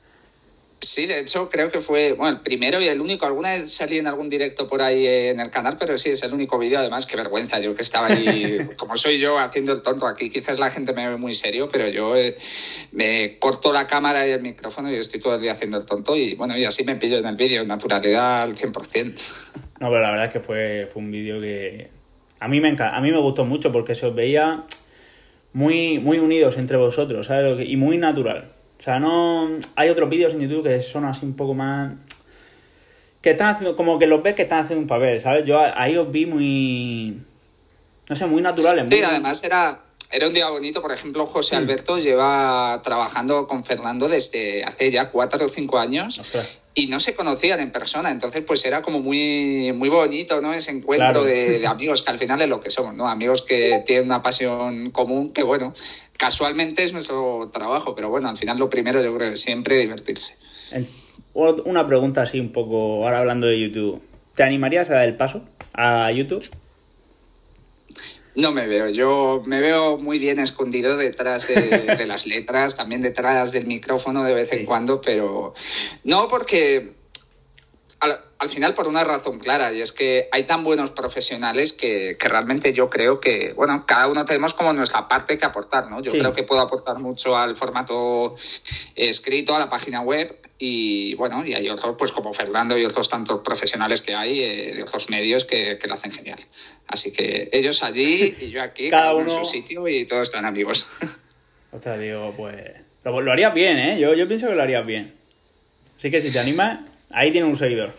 de 1.06 1.20
hecho 1.20 1.48
creo 1.48 1.70
que 1.70 1.80
fue 1.80 2.12
bueno, 2.12 2.36
el 2.36 2.42
primero 2.42 2.80
y 2.80 2.88
el 2.88 3.00
único. 3.00 3.26
Alguna 3.26 3.52
vez 3.52 3.72
salí 3.72 3.98
en 3.98 4.06
algún 4.06 4.28
directo 4.28 4.66
por 4.66 4.82
ahí 4.82 5.06
en 5.06 5.40
el 5.40 5.50
canal, 5.50 5.76
pero 5.78 5.96
sí, 5.96 6.10
es 6.10 6.22
el 6.22 6.34
único 6.34 6.58
vídeo. 6.58 6.78
Además, 6.78 7.06
qué 7.06 7.16
vergüenza, 7.16 7.60
yo 7.60 7.74
que 7.74 7.82
estaba 7.82 8.08
ahí, 8.08 8.68
como 8.76 8.96
soy 8.96 9.18
yo, 9.18 9.38
haciendo 9.38 9.72
el 9.72 9.82
tonto 9.82 10.06
aquí. 10.06 10.30
Quizás 10.30 10.58
la 10.58 10.70
gente 10.70 10.92
me 10.92 11.08
ve 11.08 11.16
muy 11.16 11.34
serio, 11.34 11.68
pero 11.70 11.88
yo 11.88 12.16
eh, 12.16 12.36
me 12.92 13.38
corto 13.38 13.72
la 13.72 13.86
cámara 13.86 14.26
y 14.26 14.30
el 14.30 14.42
micrófono 14.42 14.90
y 14.90 14.94
estoy 14.94 15.20
todo 15.20 15.36
el 15.36 15.40
día 15.40 15.52
haciendo 15.52 15.78
el 15.78 15.84
tonto. 15.84 16.16
Y 16.16 16.34
bueno, 16.34 16.56
y 16.56 16.64
así 16.64 16.84
me 16.84 16.96
pillo 16.96 17.18
en 17.18 17.26
el 17.26 17.36
vídeo, 17.36 17.64
naturalidad 17.64 18.42
al 18.42 18.56
100%. 18.56 19.52
No, 19.80 19.88
pero 19.88 20.00
la 20.00 20.10
verdad 20.10 20.26
es 20.26 20.32
que 20.32 20.40
fue, 20.40 20.88
fue 20.92 21.02
un 21.02 21.10
vídeo 21.10 21.40
que 21.40 21.90
a 22.40 22.48
mí, 22.48 22.60
me 22.60 22.76
a 22.78 23.00
mí 23.00 23.12
me 23.12 23.20
gustó 23.20 23.44
mucho 23.44 23.70
porque 23.70 23.94
se 23.94 24.06
os 24.06 24.14
veía 24.14 24.64
muy, 25.52 25.98
muy 25.98 26.18
unidos 26.18 26.56
entre 26.56 26.76
vosotros, 26.76 27.26
¿sabes? 27.26 27.68
Y 27.68 27.76
muy 27.76 27.98
natural. 27.98 28.50
O 28.82 28.84
sea, 28.84 28.98
no. 28.98 29.60
Hay 29.76 29.90
otros 29.90 30.10
vídeos 30.10 30.32
en 30.32 30.40
YouTube 30.40 30.64
que 30.64 30.82
son 30.82 31.04
así 31.04 31.24
un 31.24 31.36
poco 31.36 31.54
más. 31.54 31.92
Que 33.20 33.30
están 33.30 33.54
haciendo. 33.54 33.76
Como 33.76 33.96
que 33.96 34.08
los 34.08 34.24
ves 34.24 34.34
que 34.34 34.42
están 34.42 34.64
haciendo 34.64 34.82
un 34.82 34.88
papel, 34.88 35.20
¿sabes? 35.20 35.46
Yo 35.46 35.60
ahí 35.60 35.96
os 35.96 36.10
vi 36.10 36.26
muy. 36.26 37.16
No 38.08 38.16
sé, 38.16 38.26
muy 38.26 38.42
naturales. 38.42 38.88
Sí, 38.90 39.00
además 39.00 39.44
era. 39.44 39.82
Era 40.10 40.26
un 40.26 40.34
día 40.34 40.48
bonito, 40.50 40.82
por 40.82 40.92
ejemplo, 40.92 41.24
José 41.24 41.56
Alberto 41.56 41.96
lleva 41.96 42.82
trabajando 42.84 43.46
con 43.46 43.64
Fernando 43.64 44.08
desde 44.08 44.62
hace 44.62 44.90
ya 44.90 45.10
cuatro 45.10 45.46
o 45.46 45.48
cinco 45.48 45.78
años 45.78 46.20
y 46.74 46.88
no 46.88 47.00
se 47.00 47.14
conocían 47.14 47.60
en 47.60 47.72
persona, 47.72 48.10
entonces 48.10 48.44
pues 48.46 48.62
era 48.66 48.82
como 48.82 49.00
muy, 49.00 49.72
muy 49.72 49.88
bonito, 49.88 50.42
¿no? 50.42 50.52
Ese 50.52 50.70
encuentro 50.70 51.24
de, 51.24 51.60
de, 51.60 51.66
amigos, 51.66 52.02
que 52.02 52.10
al 52.10 52.18
final 52.18 52.42
es 52.42 52.48
lo 52.50 52.60
que 52.60 52.68
somos, 52.68 52.94
¿no? 52.94 53.08
Amigos 53.08 53.40
que 53.40 53.82
tienen 53.86 54.04
una 54.04 54.20
pasión 54.20 54.90
común, 54.90 55.32
que 55.32 55.44
bueno, 55.44 55.72
casualmente 56.22 56.84
es 56.84 56.92
nuestro 56.92 57.50
trabajo, 57.52 57.96
pero 57.96 58.08
bueno, 58.08 58.28
al 58.28 58.36
final 58.36 58.56
lo 58.56 58.70
primero 58.70 59.02
yo 59.02 59.12
creo 59.12 59.30
que 59.30 59.36
siempre 59.36 59.78
divertirse. 59.78 60.36
Una 61.34 61.84
pregunta 61.88 62.22
así 62.22 62.38
un 62.38 62.52
poco, 62.52 63.04
ahora 63.04 63.18
hablando 63.18 63.48
de 63.48 63.60
YouTube. 63.60 64.00
¿Te 64.36 64.44
animarías 64.44 64.88
a 64.88 64.94
dar 64.94 65.08
el 65.08 65.16
paso 65.16 65.42
a 65.72 66.12
YouTube? 66.12 66.48
No 68.36 68.52
me 68.52 68.68
veo, 68.68 68.88
yo 68.88 69.42
me 69.46 69.60
veo 69.60 69.98
muy 69.98 70.20
bien 70.20 70.38
escondido 70.38 70.96
detrás 70.96 71.48
de, 71.48 72.06
las 72.06 72.28
letras, 72.28 72.76
también 72.76 73.02
detrás 73.02 73.50
del 73.50 73.66
micrófono 73.66 74.22
de 74.22 74.34
vez 74.34 74.52
en 74.52 74.64
cuando, 74.64 75.00
pero 75.00 75.54
no 76.04 76.28
porque 76.28 76.92
al 78.38 78.48
final 78.48 78.74
por 78.74 78.88
una 78.88 79.04
razón 79.04 79.38
clara, 79.38 79.72
y 79.72 79.80
es 79.80 79.92
que 79.92 80.28
hay 80.32 80.42
tan 80.42 80.64
buenos 80.64 80.90
profesionales 80.90 81.72
que, 81.72 82.16
realmente 82.18 82.72
yo 82.72 82.90
creo 82.90 83.20
que, 83.20 83.52
bueno, 83.52 83.84
cada 83.86 84.08
uno 84.08 84.24
tenemos 84.24 84.54
como 84.54 84.72
nuestra 84.72 85.06
parte 85.06 85.38
que 85.38 85.44
aportar, 85.44 85.88
¿no? 85.88 86.02
Yo 86.02 86.10
creo 86.10 86.32
que 86.32 86.42
puedo 86.42 86.60
aportar 86.60 86.98
mucho 86.98 87.36
al 87.36 87.54
formato 87.54 88.34
escrito, 88.96 89.54
a 89.54 89.60
la 89.60 89.70
página 89.70 90.00
web, 90.00 90.36
y 90.58 91.14
bueno, 91.14 91.44
y 91.46 91.54
hay 91.54 91.68
otros, 91.68 91.94
pues 91.96 92.12
como 92.12 92.32
Fernando 92.32 92.76
y 92.76 92.84
otros 92.84 93.08
tantos 93.08 93.40
profesionales 93.42 94.02
que 94.02 94.14
hay 94.14 94.42
eh, 94.42 94.72
de 94.74 94.82
otros 94.82 95.08
medios 95.08 95.44
que, 95.44 95.78
lo 95.86 95.94
hacen 95.94 96.10
genial. 96.10 96.38
Así 96.88 97.12
que 97.12 97.48
ellos 97.52 97.82
allí 97.82 98.36
y 98.40 98.50
yo 98.50 98.62
aquí, 98.62 98.90
cada, 98.90 99.14
uno 99.14 99.38
en 99.38 99.44
su 99.44 99.50
sitio 99.50 99.86
y 99.86 100.04
todos 100.04 100.24
están 100.24 100.44
amigos. 100.44 100.88
O 101.74 101.80
sea, 101.80 101.96
digo, 101.96 102.34
pues 102.36 102.54
lo, 103.02 103.18
lo 103.22 103.32
harías 103.32 103.54
bien, 103.54 103.78
¿eh? 103.78 103.98
Yo, 103.98 104.12
yo 104.12 104.28
pienso 104.28 104.46
que 104.46 104.54
lo 104.54 104.62
harías 104.62 104.84
bien. 104.84 105.14
Así 105.96 106.10
que 106.10 106.20
si 106.20 106.30
te 106.30 106.38
animas, 106.38 106.80
Ahí 107.12 107.32
tiene 107.32 107.46
un 107.46 107.56
seguidor. 107.56 107.94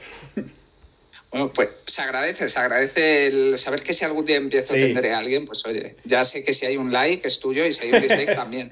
Bueno, 1.32 1.52
pues 1.52 1.70
se 1.86 2.02
agradece, 2.04 2.48
se 2.48 2.60
agradece 2.60 3.28
el 3.28 3.58
saber 3.58 3.82
que 3.82 3.94
si 3.94 4.06
algún 4.06 4.24
día 4.24 4.36
empiezo 4.36 4.74
a 4.74 4.78
atender 4.78 5.12
a 5.14 5.18
alguien, 5.18 5.48
pues 5.48 5.66
oye, 5.66 5.96
ya 6.04 6.24
sé 6.24 6.44
que 6.44 6.54
si 6.54 6.68
hay 6.68 6.78
un 6.78 6.94
like 6.94 7.28
es 7.28 7.40
tuyo 7.40 7.66
y 7.66 7.72
si 7.72 7.88
hay 7.88 7.94
un 7.94 8.02
dislike 8.02 8.36
también. 8.36 8.72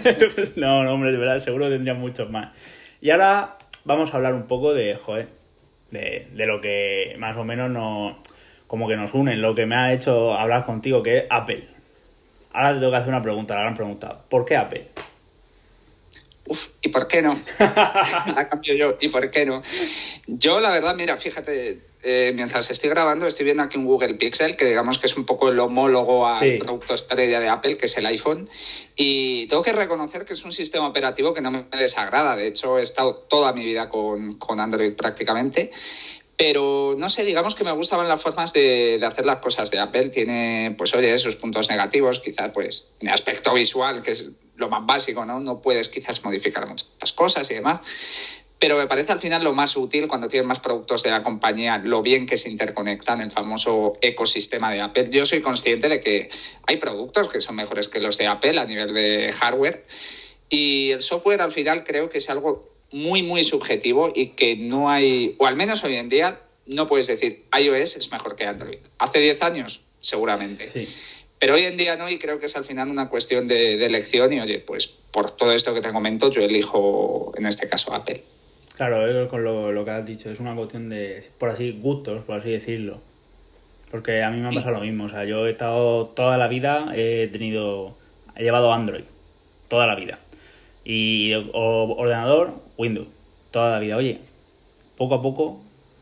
no, 0.56 0.84
no, 0.84 0.94
hombre, 0.94 1.12
de 1.12 1.18
verdad, 1.18 1.42
seguro 1.42 1.70
tendría 1.70 1.94
muchos 1.94 2.30
más. 2.30 2.52
Y 3.00 3.10
ahora 3.10 3.56
vamos 3.84 4.12
a 4.12 4.16
hablar 4.18 4.34
un 4.34 4.46
poco 4.46 4.74
de, 4.74 4.96
joder, 4.96 5.28
de, 5.90 6.28
de 6.30 6.46
lo 6.46 6.60
que 6.60 7.14
más 7.18 7.38
o 7.38 7.44
menos 7.44 7.70
nos, 7.70 8.16
como 8.66 8.86
que 8.86 8.96
nos 8.96 9.14
une, 9.14 9.36
lo 9.36 9.54
que 9.54 9.64
me 9.64 9.76
ha 9.76 9.94
hecho 9.94 10.34
hablar 10.34 10.66
contigo, 10.66 11.02
que 11.02 11.18
es 11.18 11.24
Apple. 11.30 11.68
Ahora 12.52 12.74
te 12.74 12.80
tengo 12.80 12.90
que 12.90 12.96
hacer 12.98 13.08
una 13.08 13.22
pregunta, 13.22 13.54
la 13.54 13.60
gran 13.62 13.74
pregunta. 13.74 14.20
¿Por 14.28 14.44
qué 14.44 14.56
Apple? 14.56 14.88
Uf, 16.46 16.68
¿y 16.82 16.88
por 16.88 17.08
qué 17.08 17.22
no? 17.22 17.34
la 17.58 18.48
cambio 18.48 18.74
yo, 18.74 18.96
¿y 19.00 19.08
por 19.08 19.30
qué 19.30 19.46
no? 19.46 19.62
Yo, 20.26 20.60
la 20.60 20.70
verdad, 20.70 20.94
mira, 20.94 21.16
fíjate, 21.16 21.80
eh, 22.02 22.32
mientras 22.34 22.70
estoy 22.70 22.90
grabando, 22.90 23.26
estoy 23.26 23.46
viendo 23.46 23.62
aquí 23.62 23.78
un 23.78 23.86
Google 23.86 24.14
Pixel, 24.14 24.56
que 24.56 24.66
digamos 24.66 24.98
que 24.98 25.06
es 25.06 25.16
un 25.16 25.24
poco 25.24 25.48
el 25.48 25.58
homólogo 25.58 26.26
al 26.26 26.58
producto 26.58 26.92
estrella 26.92 27.40
de 27.40 27.48
Apple, 27.48 27.78
que 27.78 27.86
es 27.86 27.96
el 27.96 28.04
iPhone. 28.04 28.48
Y 28.94 29.46
tengo 29.46 29.62
que 29.62 29.72
reconocer 29.72 30.26
que 30.26 30.34
es 30.34 30.44
un 30.44 30.52
sistema 30.52 30.86
operativo 30.86 31.32
que 31.32 31.40
no 31.40 31.50
me 31.50 31.64
desagrada. 31.78 32.36
De 32.36 32.46
hecho, 32.46 32.78
he 32.78 32.82
estado 32.82 33.14
toda 33.14 33.54
mi 33.54 33.64
vida 33.64 33.88
con, 33.88 34.34
con 34.34 34.60
Android 34.60 34.92
prácticamente. 34.92 35.70
Pero 36.36 36.94
no 36.98 37.08
sé, 37.08 37.24
digamos 37.24 37.54
que 37.54 37.64
me 37.64 37.70
gustaban 37.70 38.08
las 38.08 38.20
formas 38.20 38.52
de, 38.52 39.00
hacer 39.06 39.24
las 39.24 39.38
cosas 39.38 39.70
de 39.70 39.78
Apple. 39.78 40.08
Tiene, 40.08 40.74
pues 40.76 40.94
oye, 40.94 41.16
sus 41.18 41.36
puntos 41.36 41.68
negativos, 41.68 42.20
quizás 42.20 42.50
pues 42.50 42.88
en 43.00 43.08
aspecto 43.08 43.54
visual, 43.54 44.02
que 44.02 44.12
es 44.12 44.30
lo 44.56 44.68
más 44.68 44.84
básico, 44.84 45.24
¿no? 45.24 45.38
No 45.40 45.62
puedes 45.62 45.88
quizás 45.88 46.24
modificar 46.24 46.66
muchas 46.66 47.12
cosas 47.12 47.48
y 47.50 47.54
demás. 47.54 47.80
Pero 48.58 48.78
me 48.78 48.86
parece 48.86 49.12
al 49.12 49.20
final 49.20 49.44
lo 49.44 49.52
más 49.52 49.76
útil 49.76 50.08
cuando 50.08 50.28
tienes 50.28 50.46
más 50.46 50.60
productos 50.60 51.02
de 51.02 51.10
la 51.10 51.22
compañía, 51.22 51.78
lo 51.78 52.02
bien 52.02 52.26
que 52.26 52.36
se 52.36 52.50
interconectan, 52.50 53.20
el 53.20 53.30
famoso 53.30 53.94
ecosistema 54.00 54.72
de 54.72 54.80
Apple. 54.80 55.08
Yo 55.10 55.26
soy 55.26 55.40
consciente 55.42 55.88
de 55.88 56.00
que 56.00 56.30
hay 56.66 56.78
productos 56.78 57.28
que 57.28 57.40
son 57.40 57.56
mejores 57.56 57.88
que 57.88 58.00
los 58.00 58.16
de 58.16 58.26
Apple 58.26 58.58
a 58.58 58.64
nivel 58.64 58.94
de 58.94 59.32
hardware 59.32 59.84
y 60.48 60.92
el 60.92 61.02
software 61.02 61.42
al 61.42 61.52
final 61.52 61.84
creo 61.84 62.08
que 62.08 62.18
es 62.18 62.30
algo 62.30 62.73
muy, 62.94 63.24
muy 63.24 63.42
subjetivo 63.42 64.12
y 64.14 64.28
que 64.28 64.54
no 64.54 64.88
hay, 64.88 65.34
o 65.38 65.46
al 65.46 65.56
menos 65.56 65.82
hoy 65.82 65.96
en 65.96 66.08
día, 66.08 66.38
no 66.66 66.86
puedes 66.86 67.08
decir 67.08 67.42
iOS 67.58 67.96
es 67.96 68.12
mejor 68.12 68.36
que 68.36 68.46
Android. 68.46 68.78
Hace 68.98 69.18
10 69.18 69.42
años, 69.42 69.80
seguramente. 70.00 70.70
Sí. 70.72 70.88
Pero 71.40 71.54
hoy 71.54 71.64
en 71.64 71.76
día 71.76 71.96
no, 71.96 72.08
y 72.08 72.18
creo 72.18 72.38
que 72.38 72.46
es 72.46 72.56
al 72.56 72.64
final 72.64 72.88
una 72.88 73.08
cuestión 73.08 73.48
de, 73.48 73.76
de 73.76 73.86
elección. 73.86 74.32
Y 74.32 74.40
oye, 74.40 74.60
pues 74.60 74.86
por 74.86 75.32
todo 75.32 75.52
esto 75.52 75.74
que 75.74 75.80
te 75.80 75.90
comento, 75.90 76.30
yo 76.30 76.42
elijo 76.42 77.32
en 77.36 77.46
este 77.46 77.68
caso 77.68 77.92
Apple. 77.92 78.22
Claro, 78.76 79.28
con 79.28 79.42
lo, 79.42 79.72
lo 79.72 79.84
que 79.84 79.90
has 79.90 80.06
dicho, 80.06 80.30
es 80.30 80.38
una 80.38 80.54
cuestión 80.54 80.88
de, 80.88 81.24
por 81.38 81.48
así, 81.50 81.72
gustos, 81.72 82.24
por 82.24 82.38
así 82.38 82.50
decirlo. 82.50 83.00
Porque 83.90 84.22
a 84.22 84.30
mí 84.30 84.40
me 84.40 84.48
ha 84.48 84.52
pasado 84.52 84.74
lo 84.74 84.80
mismo. 84.80 85.04
O 85.04 85.08
sea, 85.08 85.24
yo 85.24 85.48
he 85.48 85.50
estado 85.50 86.06
toda 86.06 86.38
la 86.38 86.46
vida, 86.46 86.92
he 86.94 87.26
tenido, 87.26 87.96
he 88.36 88.44
llevado 88.44 88.72
Android. 88.72 89.04
Toda 89.68 89.88
la 89.88 89.96
vida. 89.96 90.20
Y 90.84 91.32
o, 91.34 91.94
ordenador, 91.96 92.54
Windows. 92.76 93.08
Toda 93.50 93.70
la 93.70 93.78
vida. 93.78 93.96
Oye, 93.96 94.20
poco 94.96 95.14
a 95.14 95.22
poco, 95.22 95.60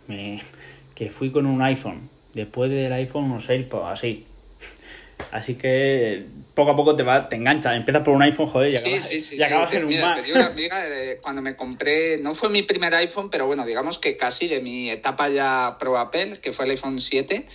me, 0.08 0.42
que 0.94 1.10
fui 1.10 1.30
con 1.30 1.46
un 1.46 1.62
iPhone. 1.62 2.08
Después 2.34 2.70
del 2.70 2.92
iPhone, 2.92 3.24
unos 3.24 3.48
AirPods, 3.48 3.86
así. 3.86 4.26
Así 5.30 5.54
que 5.54 6.24
poco 6.54 6.72
a 6.72 6.76
poco 6.76 6.96
te 6.96 7.02
va, 7.02 7.28
te 7.28 7.36
engancha. 7.36 7.74
Empiezas 7.74 8.02
por 8.02 8.14
un 8.14 8.22
iPhone, 8.22 8.48
joder, 8.48 8.72
y 8.72 8.76
acabas, 8.76 9.08
sí, 9.08 9.20
sí, 9.20 9.36
y 9.38 9.42
acabas 9.42 9.70
sí. 9.70 9.76
en 9.76 9.84
un 9.84 9.88
Mira, 9.90 10.06
Mac. 10.08 10.16
te 10.16 10.22
digo 10.22 10.36
una 10.36 10.46
amiga, 10.46 10.88
eh, 10.88 11.18
cuando 11.22 11.42
me 11.42 11.56
compré, 11.56 12.18
no 12.18 12.34
fue 12.34 12.48
mi 12.48 12.62
primer 12.62 12.94
iPhone, 12.94 13.30
pero 13.30 13.46
bueno, 13.46 13.64
digamos 13.64 13.98
que 13.98 14.16
casi 14.16 14.48
de 14.48 14.60
mi 14.60 14.90
etapa 14.90 15.28
ya 15.28 15.76
pro 15.78 15.96
Apple, 15.96 16.38
que 16.42 16.52
fue 16.52 16.64
el 16.64 16.72
iPhone 16.72 17.00
7, 17.00 17.46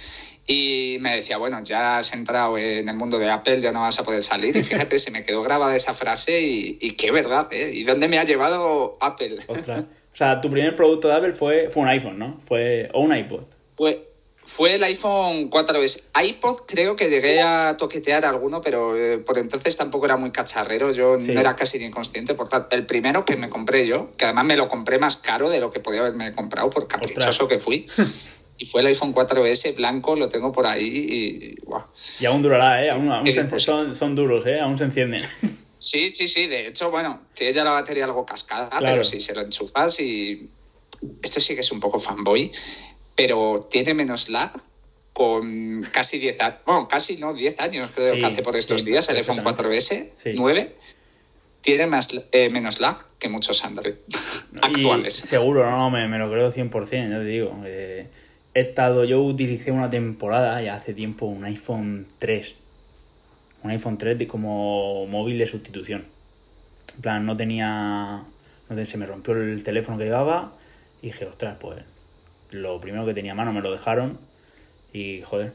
y 0.48 0.98
me 1.02 1.14
decía, 1.18 1.38
bueno, 1.38 1.62
ya 1.62 1.98
has 1.98 2.14
entrado 2.14 2.58
en 2.58 2.88
el 2.88 2.96
mundo 2.96 3.20
de 3.20 3.30
Apple, 3.30 3.60
ya 3.60 3.74
no 3.74 3.82
vas 3.82 4.00
a 4.00 4.04
poder 4.06 4.24
salir. 4.24 4.56
Y 4.56 4.64
fíjate, 4.64 4.98
se 4.98 5.12
me 5.12 5.24
quedó 5.24 5.44
grabada 5.44 5.76
esa 5.76 5.94
frase 5.94 6.42
y, 6.42 6.78
y 6.82 6.92
qué 6.94 7.12
verdad, 7.12 7.52
¿eh? 7.52 7.72
¿Y 7.74 7.84
dónde 7.84 8.08
me 8.08 8.18
ha 8.18 8.24
llevado 8.24 8.98
Apple? 9.02 9.38
Ostras. 9.48 9.84
O 10.14 10.18
sea, 10.18 10.40
tu 10.42 10.50
primer 10.50 10.76
producto 10.76 11.10
de 11.10 11.16
Apple 11.16 11.34
fue, 11.34 11.70
fue 11.70 11.84
un 11.84 11.90
iPhone, 11.90 12.18
¿no? 12.18 12.42
Fue, 12.48 12.90
o 12.94 13.02
un 13.02 13.16
iPod. 13.16 13.42
Fue, 13.76 14.10
fue 14.46 14.76
el 14.76 14.84
iPhone 14.86 15.50
4S. 15.52 16.04
iPod 16.24 16.62
creo 16.66 16.96
que 16.96 17.10
llegué 17.10 17.42
a 17.42 17.76
toquetear 17.78 18.26
alguno, 18.26 18.62
pero 18.62 18.98
eh, 18.98 19.18
por 19.20 19.38
entonces 19.38 19.76
tampoco 19.76 20.06
era 20.06 20.16
muy 20.16 20.32
cacharrero. 20.32 20.94
Yo 20.94 21.18
Sí. 21.22 21.34
no 21.34 21.40
era 21.42 21.56
casi 21.58 21.78
ni 21.78 21.92
consciente. 21.92 22.34
Por 22.34 22.48
tanto, 22.48 22.76
el 22.76 22.86
primero 22.86 23.26
que 23.26 23.36
me 23.36 23.50
compré 23.50 23.86
yo, 23.86 24.12
que 24.18 24.24
además 24.26 24.46
me 24.46 24.56
lo 24.56 24.70
compré 24.70 24.98
más 24.98 25.18
caro 25.18 25.50
de 25.50 25.60
lo 25.60 25.70
que 25.70 25.82
podía 25.82 26.00
haberme 26.00 26.32
comprado 26.34 26.70
por 26.70 26.88
caprichoso 26.88 27.48
que 27.50 27.60
fui. 27.60 27.88
Y 28.60 28.66
fue 28.66 28.82
el 28.82 28.88
iPhone 28.88 29.14
4S 29.14 29.76
blanco, 29.76 30.16
lo 30.16 30.30
tengo 30.30 30.52
por 30.52 30.66
ahí 30.66 30.86
y 30.88 31.56
guau. 31.64 31.84
Y 32.20 32.26
aún 32.26 32.42
durará, 32.42 32.84
¿eh? 32.84 32.90
Aún, 32.90 33.12
aún 33.12 33.26
se- 33.28 33.60
son, 33.60 33.94
son 33.96 34.16
duros, 34.16 34.46
¿eh? 34.48 34.60
Aún 34.60 34.78
se 34.78 34.86
encienden. 34.86 35.24
Sí, 35.80 36.12
sí, 36.12 36.28
sí. 36.28 36.48
De 36.48 36.66
hecho, 36.68 36.90
bueno, 36.90 37.22
tiene 37.36 37.54
ya 37.54 37.64
la 37.64 37.70
batería 37.70 38.06
algo 38.06 38.26
cascada, 38.26 38.68
Claro. 38.68 38.86
pero 38.86 39.04
si 39.04 39.22
se 39.22 39.36
lo 39.36 39.42
enchufas 39.42 40.00
y... 40.00 40.50
Esto 41.22 41.40
sí 41.40 41.54
que 41.54 41.62
es 41.62 41.72
un 41.72 41.80
poco 41.80 42.00
fanboy, 42.00 42.52
pero 43.16 43.68
tiene 43.70 43.94
menos 43.94 44.28
lag 44.30 44.52
con 45.14 45.84
casi 45.92 46.18
10 46.18 46.42
años. 46.42 46.58
Bueno, 46.66 46.88
casi 46.88 47.18
no, 47.18 47.32
10 47.36 47.60
años 47.60 47.92
creo 47.94 48.16
Sí, 48.16 48.20
que 48.22 48.26
hace 48.26 48.42
por 48.42 48.56
estos 48.56 48.82
sí, 48.82 48.88
días 48.88 49.08
el 49.10 49.18
iPhone 49.18 49.44
perfectamente. 49.44 49.86
4S 49.86 50.10
Sí. 50.24 50.32
9 50.36 50.76
tiene 51.62 51.86
más, 51.86 52.10
eh, 52.32 52.50
menos 52.50 52.80
lag 52.80 52.98
que 53.20 53.30
muchos 53.30 53.64
Android 53.64 53.94
actuales. 54.64 55.14
Seguro, 55.14 55.70
no, 55.70 55.92
me, 55.92 56.08
me 56.08 56.18
lo 56.18 56.28
creo 56.32 56.52
100%, 56.52 56.90
ya 57.12 57.20
te 57.20 57.24
digo. 57.24 57.56
Eh, 57.66 58.08
he 58.60 58.62
estado, 58.62 59.04
yo 59.04 59.22
utilicé 59.22 59.72
una 59.72 59.90
temporada, 59.90 60.62
ya 60.62 60.76
hace 60.76 60.94
tiempo, 60.94 61.26
un 61.26 61.44
iPhone 61.46 62.08
3. 62.20 62.56
Un 63.64 63.72
iPhone 63.72 63.98
3 63.98 64.18
de- 64.18 64.28
como 64.28 65.06
móvil 65.08 65.38
de 65.38 65.48
sustitución. 65.48 66.06
En 66.96 67.02
plan, 67.02 67.26
no 67.26 67.36
tenía... 67.38 68.24
No 68.70 68.76
te- 68.76 68.86
se 68.86 68.98
me 68.98 69.06
rompió 69.06 69.34
el 69.36 69.64
teléfono 69.64 69.98
que 69.98 70.06
llevaba 70.06 70.54
y 71.02 71.08
dije, 71.08 71.26
ostras, 71.26 71.58
pues 71.60 71.80
lo 72.52 72.80
primero 72.80 73.06
que 73.06 73.14
tenía 73.14 73.34
a 73.34 73.36
mano 73.36 73.52
me 73.54 73.62
lo 73.62 73.72
dejaron 73.72 74.18
y, 74.94 75.22
joder, 75.22 75.52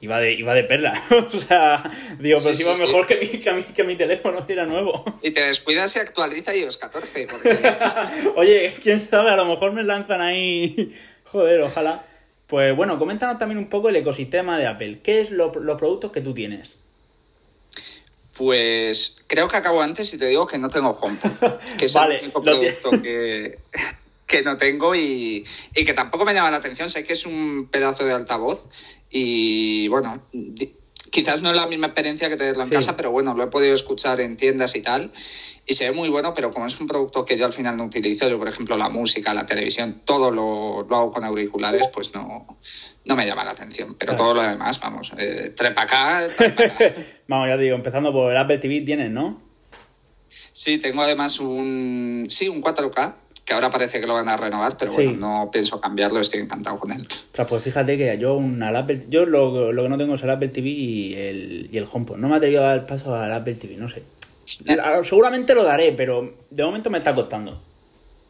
iba 0.00 0.20
de, 0.20 0.32
iba 0.34 0.54
de 0.54 0.64
perla. 0.64 1.02
o 1.10 1.30
sea, 1.40 1.90
digo, 2.18 2.38
pero 2.42 2.56
Sí, 2.56 2.62
iba 2.62 2.72
sí, 2.74 2.82
mejor 2.84 3.06
que, 3.06 3.16
mi, 3.16 3.26
que, 3.40 3.52
mi, 3.52 3.62
que 3.64 3.84
mi 3.84 3.96
teléfono, 3.96 4.44
era 4.48 4.66
nuevo. 4.66 5.04
Y 5.22 5.30
te 5.32 5.46
descuidas 5.46 5.96
y 5.96 6.00
actualiza 6.00 6.54
iOS 6.54 6.76
14, 6.76 7.26
porque 7.30 7.56
Oye, 8.36 8.74
quién 8.82 9.00
sabe, 9.08 9.30
a 9.30 9.36
lo 9.36 9.46
mejor 9.46 9.72
me 9.72 9.82
lanzan 9.82 10.20
ahí. 10.20 10.94
Joder, 11.34 11.62
ojalá. 11.62 12.06
Pues 12.46 12.76
bueno, 12.76 12.96
coméntanos 12.96 13.40
también 13.40 13.58
un 13.58 13.68
poco 13.68 13.88
el 13.88 13.96
ecosistema 13.96 14.56
de 14.56 14.68
Apple. 14.68 15.00
¿Qué 15.02 15.20
es 15.20 15.32
lo- 15.32 15.52
los 15.52 15.76
productos 15.76 16.12
que 16.12 16.20
tú 16.20 16.32
tienes? 16.32 16.76
Pues 18.36 19.16
creo 19.26 19.48
que 19.48 19.56
acabo 19.56 19.82
antes 19.82 20.14
y 20.14 20.18
te 20.18 20.26
digo 20.28 20.46
que 20.46 20.58
no 20.58 20.68
tengo 20.68 20.90
HomePod, 20.90 21.30
que 21.78 21.86
es 21.86 21.92
Vale, 21.94 22.18
el 22.18 22.22
único 22.26 22.40
producto 22.40 22.90
que, 23.02 23.58
que 24.28 24.42
no 24.42 24.56
tengo 24.56 24.94
y, 24.94 25.44
y 25.74 25.84
que 25.84 25.92
tampoco 25.92 26.24
me 26.24 26.34
llama 26.34 26.52
la 26.52 26.58
atención. 26.58 26.88
Sé 26.88 27.02
que 27.02 27.14
es 27.14 27.26
un 27.26 27.66
pedazo 27.68 28.04
de 28.04 28.12
altavoz 28.12 28.68
y 29.10 29.88
bueno, 29.88 30.22
di- 30.32 30.72
quizás 31.14 31.42
no 31.42 31.50
es 31.50 31.56
la 31.56 31.68
misma 31.68 31.86
experiencia 31.86 32.28
que 32.28 32.36
tenerlo 32.36 32.62
en 32.64 32.68
Sí. 32.70 32.74
casa, 32.74 32.96
pero 32.96 33.12
bueno, 33.12 33.34
lo 33.34 33.44
he 33.44 33.46
podido 33.46 33.72
escuchar 33.72 34.20
en 34.20 34.36
tiendas 34.36 34.74
y 34.74 34.82
tal. 34.82 35.12
Y 35.64 35.74
se 35.74 35.84
ve 35.88 35.92
muy 35.96 36.08
bueno, 36.08 36.34
pero 36.34 36.50
como 36.50 36.66
es 36.66 36.78
un 36.80 36.88
producto 36.88 37.24
que 37.24 37.36
yo 37.36 37.46
al 37.46 37.52
final 37.52 37.76
no 37.76 37.84
utilizo, 37.84 38.28
yo 38.28 38.36
por 38.38 38.48
ejemplo 38.48 38.76
la 38.76 38.88
música, 38.88 39.32
la 39.32 39.46
televisión, 39.46 40.02
todo 40.04 40.30
lo, 40.32 40.82
lo 40.82 40.96
hago 40.96 41.10
con 41.12 41.22
auriculares, 41.24 41.88
pues 41.94 42.12
no, 42.14 42.58
no 43.04 43.16
me 43.16 43.24
llama 43.26 43.44
la 43.44 43.52
atención. 43.52 43.94
Pero 43.98 44.12
Claro. 44.14 44.24
todo 44.24 44.34
lo 44.34 44.42
demás, 44.42 44.80
vamos, 44.80 45.12
eh, 45.16 45.50
trepa 45.56 45.82
acá, 45.82 46.28
trepa 46.36 46.64
acá. 46.64 46.94
Vamos, 47.28 47.48
ya 47.48 47.56
te 47.56 47.62
digo, 47.62 47.76
empezando 47.76 48.12
por 48.12 48.30
el 48.32 48.36
Apple 48.36 48.58
TV 48.58 48.82
tienes, 48.82 49.10
¿no? 49.10 49.40
Sí, 50.52 50.78
tengo 50.78 51.00
además 51.02 51.38
un 51.40 52.26
sí, 52.28 52.48
un 52.48 52.60
4K, 52.60 53.14
que 53.44 53.52
ahora 53.52 53.70
parece 53.70 54.00
que 54.00 54.06
lo 54.06 54.14
van 54.14 54.28
a 54.28 54.36
renovar, 54.36 54.76
pero 54.78 54.90
Sí. 54.92 55.04
bueno, 55.06 55.44
no 55.44 55.50
pienso 55.50 55.80
cambiarlo, 55.80 56.18
estoy 56.20 56.40
encantado 56.40 56.78
con 56.78 56.92
él. 56.92 57.06
O 57.32 57.36
sea, 57.36 57.46
pues 57.46 57.62
fíjate 57.62 57.98
que 57.98 58.16
yo 58.18 58.34
un, 58.34 58.62
al 58.62 58.74
Apple, 58.76 59.04
yo 59.08 59.26
lo, 59.26 59.70
lo 59.72 59.82
que 59.82 59.88
no 59.88 59.98
tengo 59.98 60.14
es 60.14 60.22
el 60.22 60.30
Apple 60.30 60.48
TV 60.48 60.68
y 60.68 61.14
el, 61.14 61.68
y 61.70 61.76
el 61.76 61.86
HomePod. 61.90 62.16
No 62.16 62.28
me 62.28 62.36
atrevido 62.36 62.62
a 62.62 62.68
dar 62.68 62.78
el 62.78 62.84
paso 62.86 63.14
al 63.14 63.32
Apple 63.32 63.54
TV, 63.56 63.76
no 63.76 63.88
sé. 63.90 64.02
La- 64.64 65.02
Seguramente 65.04 65.54
lo 65.54 65.62
daré, 65.64 65.92
pero 65.92 66.34
de 66.50 66.64
momento 66.64 66.88
me 66.90 66.98
está 66.98 67.14
costando. 67.14 67.60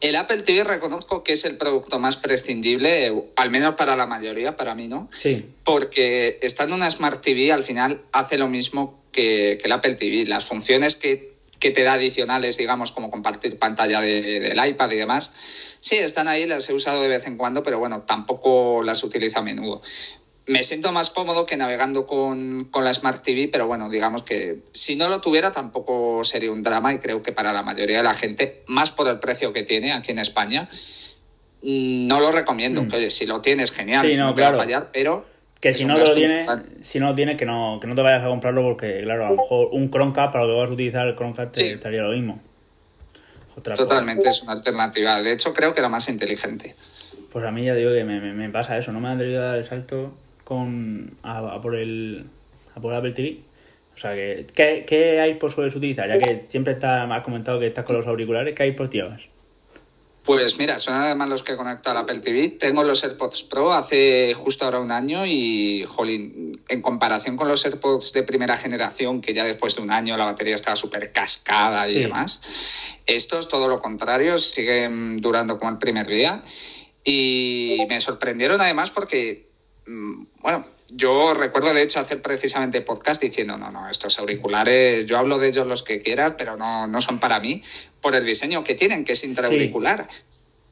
El 0.01 0.17
Apple 0.17 0.41
TV 0.41 0.65
reconozco 0.65 1.23
que 1.23 1.31
es 1.33 1.45
el 1.45 1.55
producto 1.55 1.97
más 1.99 2.17
prescindible, 2.17 3.13
al 3.37 3.49
menos 3.49 3.75
para 3.75 3.95
la 3.95 4.05
mayoría, 4.05 4.57
para 4.57 4.75
mí 4.75 4.89
no, 4.89 5.09
Sí, 5.17 5.45
porque 5.63 6.37
estando 6.41 6.75
una 6.75 6.91
Smart 6.91 7.21
TV 7.21 7.53
al 7.53 7.63
final 7.63 8.01
hace 8.11 8.37
lo 8.37 8.49
mismo 8.49 8.99
que, 9.13 9.57
que 9.59 9.67
el 9.67 9.71
Apple 9.71 9.95
TV. 9.95 10.25
Las 10.27 10.43
funciones 10.45 10.97
que, 10.97 11.34
que 11.59 11.71
te 11.71 11.83
da 11.83 11.93
adicionales, 11.93 12.57
digamos, 12.57 12.91
como 12.91 13.09
compartir 13.09 13.57
pantalla 13.57 14.01
de- 14.01 14.39
del 14.39 14.67
iPad 14.67 14.91
y 14.91 14.95
demás, 14.97 15.33
sí, 15.79 15.97
están 15.97 16.27
ahí, 16.27 16.45
las 16.45 16.69
he 16.69 16.73
usado 16.73 17.01
de 17.01 17.07
vez 17.07 17.25
en 17.27 17.37
cuando, 17.37 17.63
pero 17.63 17.79
bueno, 17.79 18.01
tampoco 18.03 18.81
las 18.83 19.03
utilizo 19.03 19.39
a 19.39 19.41
menudo. 19.41 19.81
Me 20.47 20.61
siento 20.61 20.91
más 20.91 21.09
cómodo 21.09 21.47
que 21.47 21.57
navegando 21.57 22.05
con, 22.05 22.65
con 22.69 22.83
la 22.83 22.93
Smart 22.93 23.23
TV, 23.23 23.47
pero 23.51 23.65
bueno, 23.65 23.89
digamos 23.89 24.21
que 24.21 24.59
si 24.73 24.95
no 24.95 25.09
lo 25.09 25.19
tuviera 25.19 25.51
tampoco 25.51 26.23
sería 26.23 26.51
un 26.51 26.61
drama 26.61 26.93
y 26.93 26.99
creo 26.99 27.23
que 27.23 27.31
para 27.31 27.51
la 27.51 27.63
mayoría 27.63 27.97
de 27.97 28.03
la 28.03 28.13
gente, 28.13 28.63
más 28.67 28.91
por 28.91 29.07
el 29.07 29.17
precio 29.17 29.53
que 29.53 29.63
tiene 29.63 29.91
aquí 29.93 30.11
en 30.11 30.19
España, 30.19 30.69
mm, 31.63 32.05
no 32.07 32.19
lo 32.19 32.31
recomiendo. 32.31 32.83
Mm. 32.83 32.87
Que, 32.89 32.95
oye, 32.97 33.09
si 33.09 33.25
lo 33.25 33.41
tienes, 33.41 33.71
genial, 33.71 34.05
Sí, 34.05 34.15
no, 34.15 34.25
no, 34.25 34.33
te 34.35 34.41
va 34.43 34.49
a 34.49 34.53
fallar, 34.53 34.91
pero 34.93 35.25
que 35.59 35.73
si 35.73 35.85
no 35.85 35.93
lo 35.97 36.05
importante. 36.45 36.83
si 36.83 36.99
no 36.99 37.07
lo 37.09 37.15
tienes, 37.15 37.37
que 37.37 37.45
no, 37.45 37.79
que 37.81 37.87
no 37.87 37.95
te 37.95 38.01
vayas 38.01 38.23
a 38.23 38.27
comprarlo 38.27 38.61
porque, 38.61 39.01
claro, 39.03 39.25
a 39.25 39.29
lo 39.31 39.35
mejor 39.37 39.69
un 39.71 39.89
Chromecast 39.89 40.31
para 40.33 40.45
lo 40.45 40.53
que 40.53 40.59
vas 40.59 40.69
a 40.69 40.73
utilizar 40.73 41.07
el 41.07 41.15
Chromecast 41.15 41.51
te 41.53 41.61
estaría 41.73 42.01
lo 42.03 42.11
mismo. 42.11 42.41
Totalmente 43.75 44.29
es 44.29 44.41
una 44.43 44.51
alternativa. 44.53 45.21
De 45.21 45.31
hecho, 45.31 45.53
creo 45.53 45.73
que 45.73 45.81
la 45.81 45.89
más 45.89 46.09
inteligente. 46.09 46.75
Pues 47.31 47.45
a 47.45 47.51
mí 47.51 47.63
ya 47.65 47.73
digo 47.75 47.91
que 47.91 48.03
me, 48.03 48.19
me- 48.19 48.33
me 48.33 48.49
pasa 48.49 48.77
eso, 48.77 48.91
no 48.91 48.99
me 48.99 49.07
han 49.07 49.15
atrevido 49.15 49.41
a 49.41 49.45
dar 49.47 49.57
el 49.57 49.65
salto 49.65 50.13
con 50.43 51.11
a, 51.23 51.39
a 51.39 51.61
por 51.61 51.75
el 51.75 52.25
a 52.75 52.79
por 52.79 52.93
Apple 52.93 53.11
TV. 53.11 53.37
O 53.95 53.97
sea, 53.97 54.13
que, 54.13 54.45
¿qué, 54.53 54.83
qué 54.87 55.25
iPod 55.29 55.51
sueles 55.51 55.75
utilizar? 55.75 56.07
Ya 56.09 56.17
que 56.19 56.39
siempre 56.47 56.73
está, 56.73 57.03
has 57.03 57.23
comentado 57.23 57.59
que 57.59 57.67
estás 57.67 57.85
con 57.85 57.95
los 57.95 58.05
auriculares, 58.07 58.53
¿qué 58.53 58.67
iPod 58.67 58.89
llevas? 58.89 59.21
Pues 60.25 60.57
mira, 60.57 60.79
son 60.79 60.95
además 60.95 61.29
los 61.29 61.43
que 61.43 61.55
conecto 61.55 61.91
al 61.91 61.97
Apple 61.97 62.19
TV. 62.19 62.49
Tengo 62.49 62.83
los 62.83 63.03
AirPods 63.03 63.43
Pro 63.43 63.73
hace 63.73 64.33
justo 64.33 64.65
ahora 64.65 64.79
un 64.79 64.91
año 64.91 65.23
y, 65.27 65.85
jolín, 65.87 66.63
en 66.67 66.81
comparación 66.81 67.37
con 67.37 67.47
los 67.47 67.63
AirPods 67.63 68.11
de 68.13 68.23
primera 68.23 68.57
generación, 68.57 69.21
que 69.21 69.35
ya 69.35 69.43
después 69.43 69.75
de 69.75 69.83
un 69.83 69.91
año 69.91 70.17
la 70.17 70.25
batería 70.25 70.55
estaba 70.55 70.75
súper 70.75 71.11
cascada 71.11 71.87
y 71.87 71.93
Sí. 71.93 71.99
demás, 71.99 72.41
estos 73.05 73.47
todo 73.49 73.67
lo 73.67 73.79
contrario, 73.79 74.39
siguen 74.39 75.21
durando 75.21 75.59
como 75.59 75.69
el 75.69 75.77
primer 75.77 76.07
día. 76.07 76.41
Y 77.03 77.85
me 77.87 77.99
sorprendieron 77.99 78.59
además 78.59 78.89
porque, 78.89 79.51
mm, 79.85 80.23
bueno, 80.41 80.65
yo 80.89 81.33
recuerdo 81.33 81.73
de 81.73 81.81
hecho 81.81 81.99
hacer 81.99 82.21
precisamente 82.21 82.81
podcast 82.81 83.21
diciendo, 83.21 83.57
no, 83.57 83.71
no, 83.71 83.89
estos 83.89 84.19
auriculares, 84.19 85.05
yo 85.05 85.17
hablo 85.17 85.39
de 85.39 85.47
ellos 85.47 85.67
los 85.67 85.83
que 85.83 86.01
quieras, 86.01 86.35
pero 86.37 86.57
no, 86.57 86.87
no 86.87 87.01
son 87.01 87.19
para 87.19 87.39
mí, 87.39 87.61
por 88.01 88.15
el 88.15 88.25
diseño 88.25 88.63
que 88.63 88.75
tienen, 88.75 89.03
que 89.03 89.13
es 89.13 89.23
interauricular. 89.23 90.07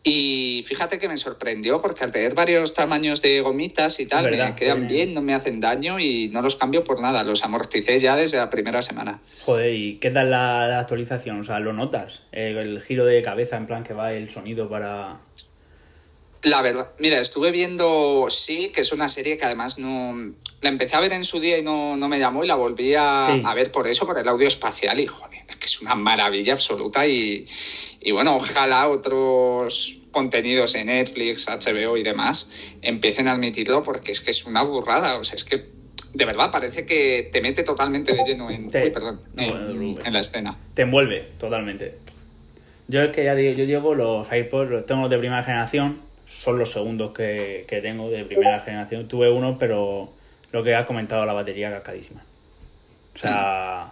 Y 0.06 0.66
fíjate 0.68 1.00
que 1.00 1.08
me 1.08 1.16
sorprendió 1.16 1.82
porque 1.82 2.04
al 2.04 2.12
tener 2.12 2.36
varios 2.36 2.74
tamaños 2.74 3.22
de 3.22 3.40
gomitas 3.40 4.02
y 4.02 4.06
tal, 4.06 4.30
me 4.30 4.54
quedan 4.54 4.88
bien, 4.88 5.14
no 5.14 5.22
me 5.22 5.34
hacen 5.34 5.62
daño 5.62 5.98
y 5.98 6.28
no 6.28 6.42
los 6.42 6.58
cambio 6.58 6.84
por 6.84 7.00
nada. 7.00 7.24
Los 7.24 7.46
amorticé 7.46 8.00
ya 8.00 8.18
desde 8.18 8.38
la 8.38 8.50
primera 8.50 8.82
semana. 8.82 9.22
Joder, 9.46 9.74
¿y 9.74 10.00
qué 10.00 10.12
tal 10.12 10.30
la, 10.30 10.78
actualización? 10.80 11.40
O 11.40 11.44
sea, 11.46 11.62
¿lo 11.62 11.72
notas? 11.72 12.24
El, 12.34 12.58
el, 12.58 12.82
giro 12.82 13.06
de 13.06 13.24
cabeza, 13.24 13.56
en 13.56 13.66
plan 13.66 13.84
que 13.84 13.94
va 13.94 14.12
el 14.12 14.30
sonido 14.30 14.70
para. 14.70 15.22
La 16.44 16.62
verdad, 16.62 16.90
mira, 17.00 17.20
estuve 17.20 17.52
viendo 17.52 18.28
Sí, 18.30 18.70
que 18.70 18.82
es 18.82 18.92
una 18.92 19.08
serie 19.08 19.38
que 19.38 19.46
además 19.46 19.78
no. 19.78 20.34
La 20.62 20.70
empecé 20.70 20.96
a 20.96 21.00
ver 21.00 21.14
en 21.14 21.24
su 21.24 21.40
día 21.40 21.58
y 21.58 21.64
no, 21.64 21.96
no 21.96 22.10
me 22.10 22.20
llamó 22.20 22.44
y 22.44 22.48
la 22.48 22.56
volví 22.56 22.96
a, 22.96 23.28
a, 23.28 23.54
ver 23.54 23.72
por 23.72 23.88
eso, 23.88 24.06
por 24.06 24.18
el 24.18 24.28
audio 24.28 24.48
espacial. 24.48 25.00
Y 25.00 25.08
joder, 25.08 25.42
es 25.48 25.56
que 25.56 25.66
es 25.66 25.82
una 25.82 25.96
maravilla 25.96 26.54
absoluta 26.54 27.08
y, 27.08 27.48
y 28.02 28.12
bueno, 28.12 28.36
ojalá 28.36 28.90
otros 28.90 30.00
contenidos 30.12 30.76
en 30.76 30.88
Netflix, 30.88 31.48
HBO 31.48 31.98
y 31.98 32.04
demás 32.04 32.72
empiecen 32.82 33.28
a 33.28 33.34
admitirlo 33.34 33.84
porque 33.84 34.12
es 34.12 34.22
que 34.22 34.32
es 34.32 34.46
una 34.46 34.64
burrada. 34.64 35.18
O 35.18 35.24
sea, 35.24 35.36
es 35.36 35.44
que 35.44 35.66
de 36.14 36.26
verdad 36.26 36.52
parece 36.52 36.86
que 36.86 37.30
te 37.32 37.42
mete 37.42 37.64
totalmente 37.64 38.14
de 38.14 38.24
lleno 38.24 38.50
en, 38.50 38.70
perdón, 38.70 39.20
en, 39.36 40.14
la 40.14 40.20
escena. 40.20 40.58
Te 40.74 40.84
envuelve 40.84 41.28
totalmente. 41.40 41.96
Yo 42.88 43.02
es 43.02 43.12
que 43.12 43.24
ya 43.24 43.36
digo, 43.36 43.54
yo 43.54 43.66
llevo 43.66 43.96
los 43.96 44.28
iPods, 44.32 44.70
los 44.70 44.86
tengo 44.86 45.10
de 45.10 45.18
primera 45.18 45.44
generación, 45.44 46.00
son 46.40 46.60
los 46.60 46.72
segundos 46.72 47.14
que, 47.14 47.66
que 47.68 47.82
tengo 47.82 48.10
de 48.10 48.26
primera 48.26 48.60
generación. 48.62 49.08
Tuve 49.08 49.32
uno, 49.32 49.58
pero 49.58 50.12
lo 50.52 50.64
que 50.64 50.76
has 50.76 50.86
comentado, 50.86 51.26
la 51.26 51.34
batería 51.34 51.72
cascadísima. 51.72 52.24
O 53.16 53.18
sea, 53.18 53.92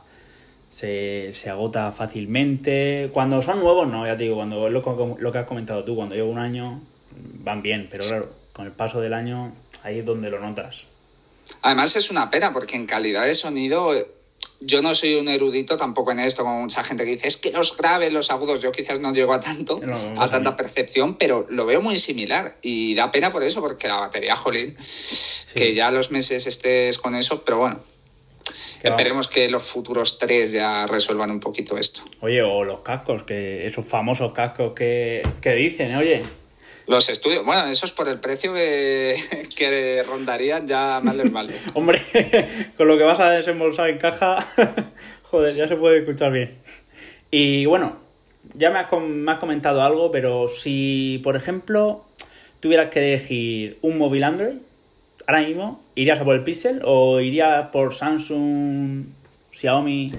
se, 0.69 1.31
se, 1.33 1.49
agota 1.49 1.91
fácilmente. 1.91 3.09
Cuando 3.13 3.41
son 3.41 3.59
nuevos, 3.59 3.87
no, 3.87 4.05
ya 4.05 4.17
te 4.17 4.23
digo, 4.23 4.35
cuando 4.35 4.69
lo, 4.69 5.17
lo 5.19 5.31
que 5.31 5.37
has 5.37 5.45
comentado 5.45 5.83
tú, 5.83 5.95
cuando 5.95 6.15
llevo 6.15 6.31
un 6.31 6.39
año, 6.39 6.81
van 7.11 7.61
bien, 7.61 7.87
pero 7.89 8.05
claro, 8.05 8.29
con 8.53 8.65
el 8.65 8.71
paso 8.71 9.01
del 9.01 9.13
año, 9.13 9.53
ahí 9.83 9.99
es 9.99 10.05
donde 10.05 10.29
lo 10.29 10.39
notas. 10.39 10.85
Además 11.61 11.95
es 11.95 12.11
una 12.11 12.29
pena 12.29 12.53
porque 12.53 12.75
en 12.75 12.85
calidad 12.85 13.25
de 13.25 13.35
sonido 13.35 13.93
yo 14.59 14.81
no 14.81 14.93
soy 14.93 15.15
un 15.15 15.27
erudito 15.27 15.75
tampoco 15.77 16.11
en 16.11 16.19
esto, 16.19 16.43
como 16.43 16.61
mucha 16.61 16.83
gente 16.83 17.03
que 17.03 17.11
dice, 17.11 17.27
es 17.27 17.37
que 17.37 17.51
los 17.51 17.75
graves, 17.75 18.13
los 18.13 18.29
agudos, 18.29 18.61
yo 18.61 18.71
quizás 18.71 18.99
no 18.99 19.13
llego 19.13 19.33
a 19.33 19.39
tanto, 19.39 19.79
a 20.17 20.29
tanta 20.29 20.55
percepción, 20.55 21.15
pero 21.15 21.47
lo 21.49 21.65
veo 21.65 21.81
muy 21.81 21.97
similar 21.97 22.57
y 22.61 22.93
da 22.95 23.11
pena 23.11 23.31
por 23.31 23.43
eso, 23.43 23.61
porque 23.61 23.87
la 23.87 23.99
batería, 23.99 24.35
jolín, 24.35 24.75
que 25.55 25.73
ya 25.73 25.89
los 25.91 26.11
meses 26.11 26.45
estés 26.47 26.97
con 26.97 27.15
eso, 27.15 27.43
pero 27.43 27.57
bueno, 27.57 27.79
Esperemos 28.83 29.27
que 29.27 29.49
los 29.49 29.63
futuros 29.63 30.17
tres 30.17 30.51
ya 30.51 30.87
resuelvan 30.87 31.29
un 31.29 31.39
poquito 31.39 31.77
esto. 31.77 32.01
Oye, 32.21 32.41
o 32.41 32.63
los 32.63 32.79
cascos, 32.79 33.23
que 33.23 33.65
esos 33.65 33.85
famosos 33.85 34.33
cascos 34.33 34.73
que, 34.73 35.21
que 35.39 35.53
dicen, 35.53 35.95
oye. 35.95 36.23
Los 36.87 37.09
estudios, 37.09 37.45
bueno, 37.45 37.65
eso 37.67 37.85
es 37.85 37.91
por 37.91 38.07
el 38.09 38.19
precio 38.19 38.53
que, 38.53 40.03
rondarían 40.07 40.67
ya 40.67 40.99
más 41.01 41.15
les 41.15 41.31
vale. 41.31 41.53
Hombre, 41.73 42.01
con 42.77 42.87
lo 42.87 42.97
que 42.97 43.03
vas 43.03 43.19
a 43.19 43.31
desembolsar 43.31 43.89
en 43.89 43.97
caja, 43.97 44.45
joder, 45.23 45.55
ya 45.55 45.67
se 45.67 45.75
puede 45.75 45.99
escuchar 45.99 46.31
bien. 46.31 46.57
Y 47.29 47.65
bueno, 47.65 47.97
ya 48.55 48.69
me 48.71 48.79
has, 48.79 48.91
me 48.91 49.31
has 49.31 49.39
comentado 49.39 49.81
algo, 49.81 50.11
pero 50.11 50.47
si, 50.47 51.21
por 51.23 51.35
ejemplo, 51.35 52.05
tuvieras 52.59 52.89
que 52.89 53.13
elegir 53.13 53.77
un 53.81 53.97
móvil 53.97 54.23
Android, 54.23 54.57
ahora 55.27 55.41
mismo, 55.41 55.81
¿irías 55.95 56.19
a 56.19 56.25
por 56.25 56.35
el 56.35 56.43
Pixel 56.43 56.81
o 56.83 57.19
irías 57.19 57.67
por 57.69 57.93
Samsung, 57.93 59.05
Xiaomi? 59.51 60.11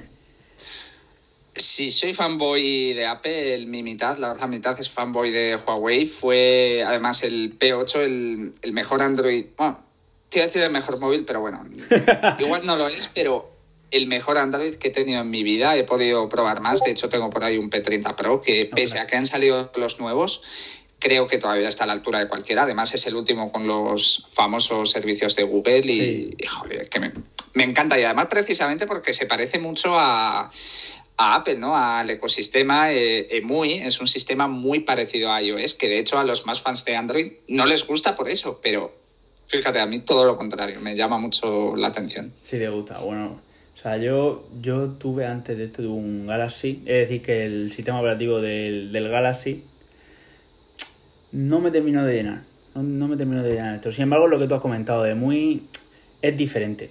Sí, 1.55 1.91
soy 1.91 2.15
fanboy 2.15 2.95
de 2.95 3.07
Apple, 3.07 3.67
mi 3.67 3.83
mitad, 3.83 4.17
la 4.19 4.33
otra 4.33 4.47
mitad 4.47 4.79
es 4.81 4.89
fanboy 4.89 5.31
de 5.31 5.57
Huawei. 5.57 6.07
Fue 6.07 6.83
además 6.87 7.23
el 7.23 7.59
P8 7.59 7.97
el, 8.01 8.53
el 8.63 8.73
mejor 8.73 9.03
Android. 9.03 9.47
Bueno, 9.57 9.81
te 10.29 10.39
iba 10.39 10.45
a 10.45 10.47
decir 10.47 10.63
el 10.63 10.71
mejor 10.71 10.99
móvil, 10.99 11.25
pero 11.25 11.41
bueno, 11.41 11.65
igual 12.39 12.65
no 12.65 12.77
lo 12.77 12.89
es, 12.89 13.09
pero 13.09 13.53
el 13.93 14.07
mejor 14.07 14.39
Android 14.39 14.77
que 14.77 14.89
he 14.89 14.91
tenido 14.91 15.21
en 15.21 15.31
mi 15.31 15.43
vida. 15.43 15.77
He 15.77 15.85
podido 15.85 16.29
probar 16.29 16.61
más. 16.61 16.83
De 16.83 16.91
hecho, 16.91 17.09
tengo 17.09 17.31
por 17.31 17.45
ahí 17.45 17.59
un 17.59 17.71
P30 17.71 18.17
Pro 18.17 18.41
que, 18.41 18.69
pese 18.75 18.99
a 18.99 19.07
que 19.07 19.17
han 19.17 19.27
salido 19.27 19.71
los 19.77 20.01
nuevos, 20.01 20.43
creo 20.99 21.27
que 21.27 21.39
todavía 21.39 21.69
está 21.69 21.85
a 21.85 21.87
la 21.87 21.93
altura 21.93 22.19
de 22.19 22.29
cualquiera. 22.29 22.63
Además, 22.63 22.95
es 22.95 23.07
el 23.07 23.15
último 23.15 23.53
con 23.53 23.67
los 23.67 24.25
famosos 24.33 24.91
servicios 24.91 25.37
de 25.37 25.45
Google 25.45 25.81
y, 25.81 26.37
joder, 26.49 26.89
que 26.89 27.01
me, 27.01 27.65
encanta. 27.65 28.01
Y 28.01 28.05
además, 28.05 28.27
precisamente 28.31 28.87
porque 28.87 29.13
se 29.13 29.27
parece 29.27 29.59
mucho 29.59 29.99
a, 29.99 30.51
Apple, 31.23 31.57
¿no? 31.57 31.77
Al 31.77 32.11
ecosistema 32.11 32.93
eh, 32.93 33.27
EMUI. 33.37 33.75
Es 33.75 34.01
un 34.01 34.07
sistema 34.07 34.49
muy 34.49 34.81
parecido 34.81 35.31
a 35.31 35.43
iOS, 35.43 35.75
que 35.75 35.89
de 35.89 35.99
hecho 35.99 36.19
a 36.19 36.25
los 36.25 36.47
más 36.47 36.61
fans 36.61 36.85
de 36.85 36.97
Android 36.97 37.33
no 37.49 37.67
les 37.67 37.87
gusta 37.87 38.15
por 38.17 38.29
eso, 38.29 38.61
pero 38.63 38.93
fíjate, 39.47 39.81
a 39.81 39.87
mí 39.87 40.01
todo 40.01 40.25
lo 40.25 40.37
contrario, 40.37 40.81
me 40.81 40.97
llama 40.97 41.19
mucho 41.19 41.77
la 41.77 41.89
atención. 41.89 42.33
Sí, 42.45 42.59
te 42.59 42.69
gusta. 42.69 42.99
Bueno, 42.99 43.41
o 43.77 43.83
sea, 43.83 43.97
yo, 43.97 44.49
yo 44.61 44.91
tuve 44.91 45.27
antes 45.27 45.57
de 45.59 45.65
esto 45.65 45.83
un 45.83 46.27
Galaxy, 46.27 46.83
es 46.87 47.09
decir, 47.09 47.23
que 47.23 47.45
el 47.45 47.73
sistema 47.73 48.01
operativo 48.01 48.41
del, 48.41 48.93
del 48.93 49.09
Galaxy 49.09 49.65
no 51.33 51.61
me 51.61 51.71
termino 51.71 52.05
de 52.05 52.15
llenar. 52.15 52.43
No, 52.75 53.09
me 53.09 53.17
termino 53.17 53.43
de 53.43 53.53
llenar 53.53 53.75
esto. 53.75 53.93
Sin 53.93 54.05
embargo, 54.05 54.29
lo 54.29 54.39
que 54.39 54.47
tú 54.47 54.55
has 54.55 54.61
comentado 54.61 55.03
de 55.03 55.15
muy 55.15 55.65
es 56.23 56.37
diferente. 56.37 56.91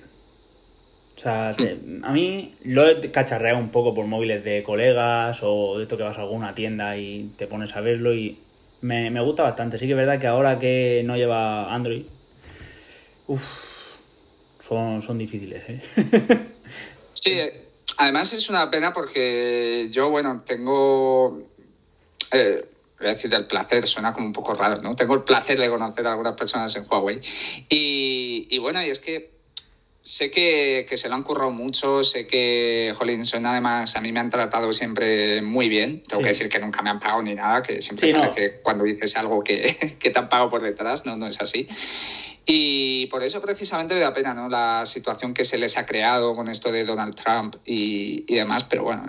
O 1.21 1.23
sea, 1.23 1.49
a 1.51 2.12
mí 2.13 2.55
lo 2.63 2.89
he 2.89 3.12
cacharreado 3.12 3.60
un 3.60 3.69
poco 3.69 3.93
por 3.93 4.07
móviles 4.07 4.43
de 4.43 4.63
colegas 4.63 5.38
o 5.43 5.77
de 5.77 5.84
esto 5.84 5.95
que 5.95 6.01
vas 6.01 6.17
a 6.17 6.21
alguna 6.21 6.55
tienda 6.55 6.97
y 6.97 7.29
te 7.38 7.45
pones 7.45 7.75
a 7.75 7.81
verlo 7.81 8.15
y 8.15 8.39
me, 8.81 9.21
gusta 9.21 9.43
bastante. 9.43 9.77
Sí 9.77 9.86
que 9.86 9.91
es 9.91 9.97
verdad 9.97 10.19
que 10.19 10.25
ahora 10.25 10.57
que 10.57 11.03
no 11.05 11.15
lleva 11.15 11.71
Android, 11.71 12.05
uff, 13.27 13.43
son, 14.67 15.03
son 15.03 15.19
difíciles. 15.19 15.62
¿eh? 15.67 15.81
sí, 17.13 17.39
además 17.97 18.34
es 18.34 18.49
una 18.49 18.71
pena 18.71 18.91
porque 18.91 19.89
yo, 19.91 20.10
bueno, 20.10 20.41
tengo... 20.43 21.43
Eh, 22.31 22.65
voy 22.97 23.10
a 23.10 23.13
decir 23.13 23.29
del 23.29 23.45
placer, 23.45 23.86
suena 23.86 24.12
como 24.12 24.25
un 24.25 24.34
poco 24.34 24.55
raro, 24.55 24.81
¿no? 24.81 24.95
Tengo 24.95 25.13
el 25.13 25.23
placer 25.23 25.60
de 25.60 25.69
conocer 25.69 26.07
a 26.07 26.12
algunas 26.13 26.34
personas 26.34 26.75
en 26.75 26.86
Huawei. 26.89 27.21
Y, 27.69 28.57
bueno, 28.57 28.84
y 28.84 28.89
es 28.89 28.97
que 28.97 29.40
sé 30.01 30.31
que, 30.31 30.85
se 30.95 31.09
lo 31.09 31.15
han 31.15 31.23
currado 31.23 31.51
mucho, 31.51 32.03
sé 32.03 32.27
que, 32.27 32.93
jolín, 32.97 33.25
son 33.25 33.45
además, 33.45 33.95
a 33.95 34.01
mí 34.01 34.11
me 34.11 34.19
han 34.19 34.29
tratado 34.29 34.73
siempre 34.73 35.41
muy 35.41 35.69
bien. 35.69 36.03
Tengo 36.07 36.23
que 36.23 36.29
decir 36.29 36.49
que 36.49 36.59
nunca 36.59 36.81
me 36.81 36.89
han 36.89 36.99
pagado 36.99 37.21
ni 37.21 37.35
nada, 37.35 37.61
que 37.61 37.81
siempre 37.81 38.13
parece 38.13 38.61
cuando 38.61 38.83
dices 38.83 39.15
algo 39.17 39.43
que, 39.43 39.95
que 39.99 40.09
te 40.09 40.19
han 40.19 40.29
pagado 40.29 40.49
por 40.49 40.61
detrás, 40.61 41.05
no, 41.05 41.17
no 41.17 41.27
es 41.27 41.39
así. 41.41 41.67
Y 42.45 43.05
por 43.07 43.23
eso 43.23 43.41
precisamente 43.41 43.93
me 43.93 44.01
da 44.01 44.13
pena 44.13 44.33
¿no? 44.33 44.49
la 44.49 44.85
situación 44.85 45.33
que 45.33 45.45
se 45.45 45.57
les 45.57 45.77
ha 45.77 45.85
creado 45.85 46.35
con 46.35 46.49
esto 46.49 46.71
de 46.71 46.83
Donald 46.83 47.15
Trump 47.15 47.55
y, 47.65 48.25
y 48.27 48.35
demás, 48.35 48.63
pero 48.63 48.83
bueno, 48.83 49.03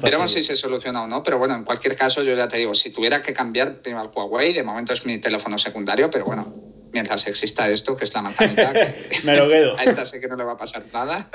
Veremos 0.00 0.32
si 0.32 0.42
se 0.42 0.56
soluciona 0.56 1.02
o 1.02 1.06
no, 1.06 1.22
pero 1.22 1.38
bueno, 1.38 1.54
en 1.54 1.64
cualquier 1.64 1.96
caso, 1.96 2.22
yo 2.22 2.34
ya 2.34 2.48
te 2.48 2.56
digo, 2.56 2.74
si 2.74 2.90
tuviera 2.90 3.20
que 3.20 3.32
cambiar 3.32 3.82
primero 3.82 4.02
al 4.02 4.10
Huawei, 4.14 4.52
de 4.52 4.62
momento 4.62 4.92
es 4.92 5.04
mi 5.04 5.18
teléfono 5.18 5.58
secundario, 5.58 6.10
pero 6.10 6.24
bueno, 6.24 6.71
mientras 6.92 7.26
exista 7.26 7.68
esto, 7.68 7.96
que 7.96 8.04
es 8.04 8.14
la 8.14 8.22
manzanita, 8.22 8.72
que 8.72 8.94
me 9.24 9.36
lo 9.36 9.48
quedo. 9.48 9.76
a 9.78 9.84
esta 9.84 10.04
sé 10.04 10.20
que 10.20 10.28
no 10.28 10.36
le 10.36 10.44
va 10.44 10.52
a 10.52 10.58
pasar 10.58 10.84
nada, 10.92 11.28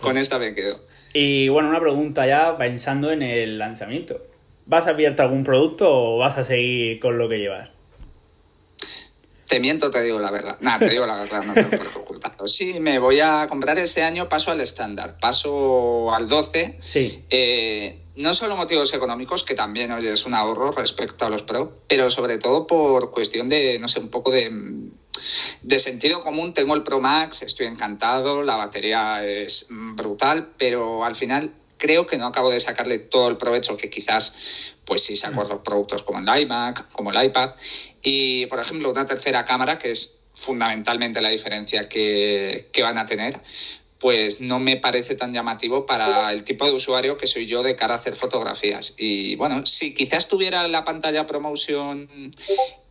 con 0.00 0.16
esta 0.16 0.38
me 0.38 0.54
quedo. 0.54 0.80
Y 1.12 1.48
bueno, 1.48 1.68
una 1.68 1.80
pregunta 1.80 2.26
ya 2.26 2.56
pensando 2.56 3.10
en 3.10 3.22
el 3.22 3.58
lanzamiento. 3.58 4.20
¿Vas 4.66 4.86
a 4.86 4.90
abierto 4.90 5.22
algún 5.22 5.44
producto 5.44 5.88
o 5.88 6.18
vas 6.18 6.36
a 6.38 6.44
seguir 6.44 6.98
con 6.98 7.18
lo 7.18 7.28
que 7.28 7.38
llevas? 7.38 7.70
Te 9.48 9.60
miento, 9.60 9.90
te 9.90 10.02
digo 10.02 10.18
la 10.18 10.30
verdad. 10.30 10.58
Nada, 10.60 10.80
te 10.80 10.90
digo 10.90 11.06
la 11.06 11.18
verdad, 11.18 11.44
no 11.44 11.54
tengo 11.54 11.70
Sí, 12.44 12.80
me 12.80 12.98
voy 12.98 13.20
a 13.20 13.46
comprar 13.48 13.78
este 13.78 14.02
año, 14.02 14.28
paso 14.28 14.50
al 14.50 14.60
estándar, 14.60 15.18
paso 15.20 16.12
al 16.12 16.28
12. 16.28 16.78
Sí. 16.82 17.24
Eh, 17.30 18.02
no 18.16 18.34
solo 18.34 18.56
motivos 18.56 18.92
económicos, 18.94 19.44
que 19.44 19.54
también 19.54 19.92
oye, 19.92 20.12
es 20.12 20.26
un 20.26 20.34
ahorro 20.34 20.72
respecto 20.72 21.26
a 21.26 21.30
los 21.30 21.42
Pro, 21.42 21.80
pero 21.86 22.10
sobre 22.10 22.38
todo 22.38 22.66
por 22.66 23.10
cuestión 23.10 23.48
de, 23.48 23.78
no 23.78 23.88
sé, 23.88 24.00
un 24.00 24.08
poco 24.08 24.30
de, 24.30 24.50
de 25.62 25.78
sentido 25.78 26.22
común. 26.22 26.54
Tengo 26.54 26.74
el 26.74 26.82
Pro 26.82 27.00
Max, 27.00 27.42
estoy 27.42 27.66
encantado, 27.66 28.42
la 28.42 28.56
batería 28.56 29.24
es 29.24 29.66
brutal, 29.70 30.52
pero 30.56 31.04
al 31.04 31.14
final 31.14 31.52
creo 31.78 32.06
que 32.06 32.16
no 32.16 32.26
acabo 32.26 32.50
de 32.50 32.60
sacarle 32.60 32.98
todo 32.98 33.28
el 33.28 33.36
provecho 33.36 33.76
que 33.76 33.90
quizás 33.90 34.34
pues 34.84 35.02
sí 35.02 35.16
saco 35.16 35.44
los 35.44 35.60
productos 35.60 36.02
como 36.02 36.20
el 36.20 36.42
iMac, 36.42 36.92
como 36.92 37.10
el 37.10 37.24
iPad. 37.24 37.54
Y, 38.02 38.46
por 38.46 38.60
ejemplo, 38.60 38.90
una 38.90 39.04
tercera 39.04 39.44
cámara, 39.44 39.78
que 39.78 39.90
es 39.90 40.15
fundamentalmente 40.36 41.20
la 41.20 41.30
diferencia 41.30 41.88
que, 41.88 42.68
van 42.80 42.98
a 42.98 43.06
tener, 43.06 43.40
pues 43.98 44.40
no 44.40 44.60
me 44.60 44.76
parece 44.76 45.16
tan 45.16 45.32
llamativo 45.32 45.86
para 45.86 46.30
el 46.32 46.44
tipo 46.44 46.66
de 46.66 46.72
usuario 46.72 47.16
que 47.16 47.26
soy 47.26 47.46
yo 47.46 47.62
de 47.62 47.74
cara 47.74 47.94
a 47.94 47.96
hacer 47.96 48.14
fotografías. 48.14 48.94
Y 48.98 49.34
bueno, 49.36 49.64
si 49.66 49.94
quizás 49.94 50.28
tuviera 50.28 50.68
la 50.68 50.84
pantalla 50.84 51.26
promotion 51.26 52.08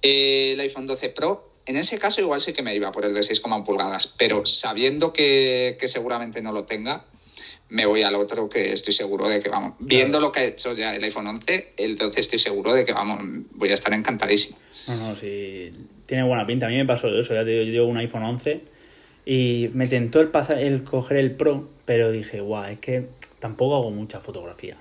eh, 0.02 0.52
el 0.54 0.60
iPhone 0.60 0.88
12 0.88 1.10
Pro, 1.10 1.54
en 1.68 1.78
ese 1.78 2.00
caso 2.00 2.20
igual 2.20 2.42
sí 2.42 2.52
que 2.52 2.64
me 2.64 2.76
iba 2.76 2.92
por 2.92 3.06
el 3.06 3.14
de 3.14 3.22
6,1 3.22 3.64
pulgadas, 3.64 4.08
pero 4.08 4.46
sabiendo 4.46 5.14
que, 5.14 5.78
que 5.80 5.88
seguramente 5.88 6.42
no 6.42 6.52
lo 6.52 6.66
tenga, 6.66 7.06
me 7.70 7.86
voy 7.86 8.02
al 8.02 8.16
otro 8.16 8.50
que 8.50 8.74
estoy 8.74 8.94
seguro 8.94 9.28
de 9.30 9.40
que 9.40 9.50
vamos. 9.50 9.74
Viendo 9.80 10.20
lo 10.20 10.32
que 10.32 10.40
ha 10.40 10.44
hecho 10.46 10.74
ya 10.74 10.96
el 10.96 11.04
iPhone 11.04 11.28
11, 11.28 11.74
el 11.78 11.96
12 11.96 12.20
estoy 12.20 12.40
seguro 12.40 12.74
de 12.74 12.86
que 12.86 12.94
vamos, 12.94 13.20
voy 13.52 13.70
a 13.70 13.74
estar 13.74 13.94
encantadísimo. 13.94 14.58
No, 14.88 14.96
no, 14.96 15.16
sí, 15.16 15.72
tiene 16.06 16.24
buena 16.24 16.46
pinta. 16.46 16.66
A 16.68 16.70
mí 16.70 16.78
me 16.78 16.86
pasó 16.86 17.08
eso, 17.08 17.34
ya 17.34 17.44
te 17.44 17.50
digo, 17.52 17.64
yo 17.64 17.72
llevo 17.72 17.88
un 17.88 17.98
iPhone 17.98 18.24
11 18.24 18.62
y 19.26 19.70
me 19.74 19.88
tentó 19.88 20.22
el, 20.22 20.28
pasar, 20.30 20.60
el 20.60 20.84
coger 20.84 21.18
el 21.18 21.32
Pro, 21.32 21.68
pero 21.86 22.12
dije, 22.12 22.40
guau, 22.42 22.66
es 22.72 22.80
que 22.80 23.06
tampoco 23.40 23.76
hago 23.76 23.92
mucha 23.92 24.20
fotografía. 24.20 24.78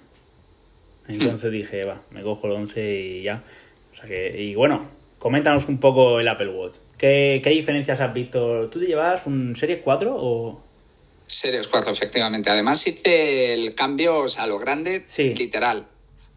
Entonces 1.09 1.51
dije, 1.53 1.85
va, 1.85 2.01
me 2.11 2.23
cojo 2.23 2.47
el 2.47 2.53
11 2.55 3.01
y 3.01 3.23
ya. 3.23 3.43
O 3.93 3.97
sea 3.97 4.07
que, 4.07 4.43
y 4.43 4.55
bueno, 4.55 4.87
coméntanos 5.19 5.69
un 5.69 5.79
poco 5.79 6.21
el 6.21 6.29
Apple 6.29 6.49
Watch. 6.49 6.77
¿Qué, 6.97 7.41
qué 7.45 7.51
diferencias 7.51 8.01
has 8.01 8.15
visto? 8.15 8.69
¿Tú 8.71 8.81
te 8.81 8.87
llevabas 8.87 9.27
un 9.27 9.55
Series 9.57 9.81
4 9.83 10.15
o...? 10.17 10.63
Series 11.27 11.69
4, 11.69 11.93
efectivamente. 11.93 12.51
Además 12.51 12.87
hice 12.87 13.55
el 13.55 13.75
cambio, 13.75 14.19
o 14.21 14.29
sea, 14.29 14.47
lo 14.47 14.59
grande, 14.59 15.05
Sí. 15.07 15.35
literal. 15.35 15.87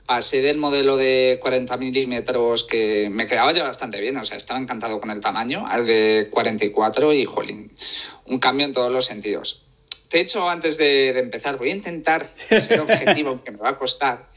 Pasé 0.07 0.41
del 0.41 0.57
modelo 0.57 0.95
de 0.97 1.37
40 1.41 1.75
milímetros 1.77 2.63
que 2.63 3.09
me 3.11 3.27
quedaba 3.27 3.51
ya 3.51 3.63
bastante 3.63 3.99
bien, 3.99 4.15
o 4.17 4.23
sea, 4.23 4.37
estaba 4.37 4.59
encantado 4.59 4.99
con 5.01 5.11
el 5.11 5.19
tamaño, 5.19 5.65
al 5.67 5.85
de 5.85 6.29
44 6.31 7.13
y, 7.13 7.25
jolín, 7.25 7.71
un 8.25 8.39
cambio 8.39 8.65
en 8.65 8.71
todos 8.73 8.91
los 8.91 9.05
sentidos. 9.05 9.63
De 10.09 10.21
hecho, 10.21 10.49
antes 10.49 10.77
de, 10.77 11.11
de 11.11 11.19
empezar, 11.19 11.57
voy 11.57 11.69
a 11.71 11.73
intentar 11.73 12.33
ser 12.49 12.79
objetivo, 12.79 13.29
aunque 13.31 13.51
me 13.51 13.57
va 13.57 13.71
a 13.71 13.77
costar. 13.77 14.29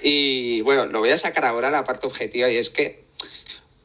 Y 0.00 0.60
bueno, 0.60 0.86
lo 0.86 1.00
voy 1.00 1.10
a 1.10 1.16
sacar 1.16 1.44
ahora 1.44 1.70
la 1.72 1.84
parte 1.84 2.06
objetiva 2.06 2.48
y 2.48 2.56
es 2.56 2.70
que 2.70 3.04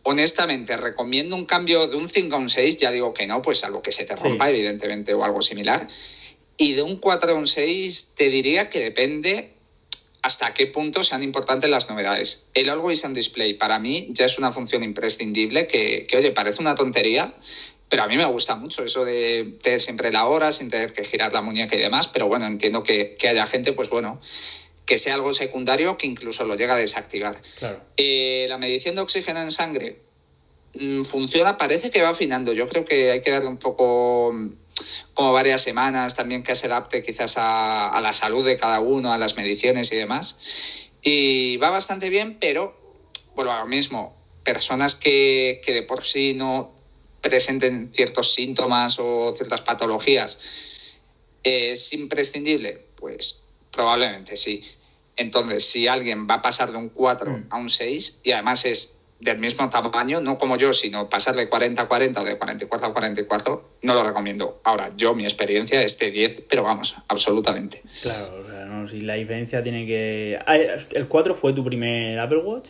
honestamente, 0.04 0.78
recomiendo 0.78 1.36
un 1.36 1.46
cambio 1.46 1.88
de 1.88 1.96
un 1.96 2.10
5 2.10 2.36
a 2.36 2.40
un 2.40 2.50
6, 2.50 2.78
ya 2.78 2.92
digo 2.92 3.14
que 3.14 3.28
no, 3.28 3.42
pues 3.42 3.60
salvo 3.60 3.82
que 3.82 3.92
se 3.92 4.06
te 4.06 4.16
rompa, 4.16 4.46
Sí. 4.46 4.52
evidentemente, 4.52 5.14
o 5.14 5.24
algo 5.24 5.42
similar. 5.42 5.88
Y 6.58 6.74
de 6.74 6.82
un 6.84 6.98
4 6.98 7.32
a 7.32 7.34
un 7.36 7.48
6, 7.48 8.14
te 8.16 8.30
diría 8.30 8.70
que 8.70 8.80
depende 8.80 9.54
hasta 10.22 10.54
qué 10.54 10.68
punto 10.68 11.04
sean 11.04 11.24
importantes 11.24 11.70
las 11.70 11.90
novedades. 11.90 12.48
El 12.54 12.70
Always 12.70 13.04
on 13.06 13.14
Display, 13.14 13.56
para 13.56 13.80
mí, 13.80 14.10
ya 14.12 14.26
es 14.26 14.38
una 14.38 14.52
función 14.52 14.84
imprescindible 14.84 15.68
que, 15.68 16.06
que, 16.08 16.18
oye, 16.18 16.32
parece 16.32 16.62
una 16.62 16.76
tontería, 16.76 17.34
pero 17.90 18.04
a 18.04 18.08
mí 18.08 18.16
me 18.16 18.26
gusta 18.26 18.56
mucho 18.56 18.84
eso 18.84 19.04
de 19.04 19.58
tener 19.62 19.82
siempre 19.82 20.12
la 20.12 20.26
hora 20.28 20.52
sin 20.52 20.70
tener 20.70 20.94
que 20.94 21.04
girar 21.04 21.34
la 21.34 21.42
muñeca 21.42 21.76
y 21.76 21.80
demás. 21.80 22.08
Pero 22.08 22.28
bueno, 22.28 22.46
entiendo 22.46 22.84
que, 22.84 23.18
que 23.18 23.28
haya 23.28 23.46
gente, 23.48 23.74
pues 23.74 23.90
bueno, 23.90 24.22
que 24.86 24.98
sea 24.98 25.16
algo 25.16 25.34
secundario 25.34 25.98
que 25.98 26.08
incluso 26.08 26.46
lo 26.46 26.56
llega 26.56 26.76
a 26.76 26.78
desactivar. 26.78 27.42
Claro. 27.60 27.82
Eh, 27.98 28.46
la 28.48 28.58
medición 28.58 28.96
de 28.96 29.02
oxígeno 29.02 29.42
en 29.42 29.52
sangre 29.52 30.00
mm, 30.74 31.04
funciona, 31.04 31.58
parece 31.58 31.92
que 31.92 32.02
va 32.02 32.10
afinando. 32.10 32.54
Yo 32.54 32.70
creo 32.70 32.86
que 32.86 33.12
hay 33.12 33.22
que 33.22 33.32
darle 33.32 33.50
un 33.50 33.58
poco, 33.58 34.34
como 35.14 35.34
varias 35.34 35.62
semanas, 35.62 36.16
también 36.16 36.44
que 36.44 36.56
se 36.56 36.68
adapte 36.68 37.02
quizás 37.02 37.38
a, 37.38 37.90
a 37.90 38.02
la 38.02 38.14
salud 38.14 38.46
de 38.46 38.58
cada 38.58 38.80
uno, 38.80 39.14
a 39.14 39.18
las 39.18 39.36
mediciones 39.36 39.92
y 39.92 39.96
demás. 39.96 40.40
Y 41.02 41.58
va 41.58 41.70
bastante 41.70 42.10
bien, 42.10 42.38
pero, 42.40 42.76
bueno, 43.36 43.52
ahora 43.52 43.66
mismo, 43.66 44.16
personas 44.44 44.96
que, 44.96 45.62
que 45.64 45.74
de 45.74 45.84
por 45.84 46.04
sí 46.04 46.34
no 46.34 46.74
presenten 47.22 47.92
ciertos 47.94 48.34
síntomas 48.34 48.98
o 49.00 49.34
ciertas 49.36 49.62
patologías, 49.62 50.40
eh, 51.44 51.72
¿es 51.72 51.94
imprescindible? 51.94 52.88
Pues 52.96 53.42
probablemente 53.72 54.38
sí. 54.38 54.64
Entonces, 55.16 55.66
si 55.66 55.88
alguien 55.88 56.28
va 56.28 56.36
a 56.36 56.42
pasar 56.42 56.72
de 56.72 56.78
un 56.78 56.90
4 56.90 57.32
Mm. 57.32 57.48
a 57.50 57.58
un 57.58 57.70
6 57.70 58.20
y 58.24 58.32
además 58.32 58.66
es 58.66 58.96
del 59.22 59.38
mismo 59.40 59.70
tamaño, 59.70 60.20
no 60.20 60.38
como 60.38 60.58
yo, 60.58 60.74
sino 60.74 61.10
pasar 61.10 61.36
de 61.36 61.48
40 61.48 61.82
a 61.84 61.88
40 61.88 62.22
o 62.22 62.26
de 62.26 62.38
44 62.38 62.88
a 62.88 62.92
44, 62.94 63.70
no 63.84 63.94
lo 63.94 64.04
recomiendo. 64.04 64.60
Ahora, 64.64 64.92
yo, 64.98 65.14
mi 65.16 65.24
experiencia 65.24 65.82
es 65.82 65.98
de 66.00 66.12
10, 66.12 66.44
pero 66.50 66.64
vamos, 66.64 66.96
absolutamente. 67.08 67.82
Claro, 68.02 68.42
o 68.44 68.46
sea, 68.48 68.66
no, 68.66 68.90
si 68.90 69.02
la 69.02 69.14
diferencia 69.14 69.62
tiene 69.64 69.86
que... 69.86 70.38
Ah, 70.46 70.58
¿El 70.58 71.08
4 71.08 71.36
fue 71.36 71.54
tu 71.54 71.64
primer 71.64 72.20
Apple 72.20 72.40
Watch? 72.40 72.70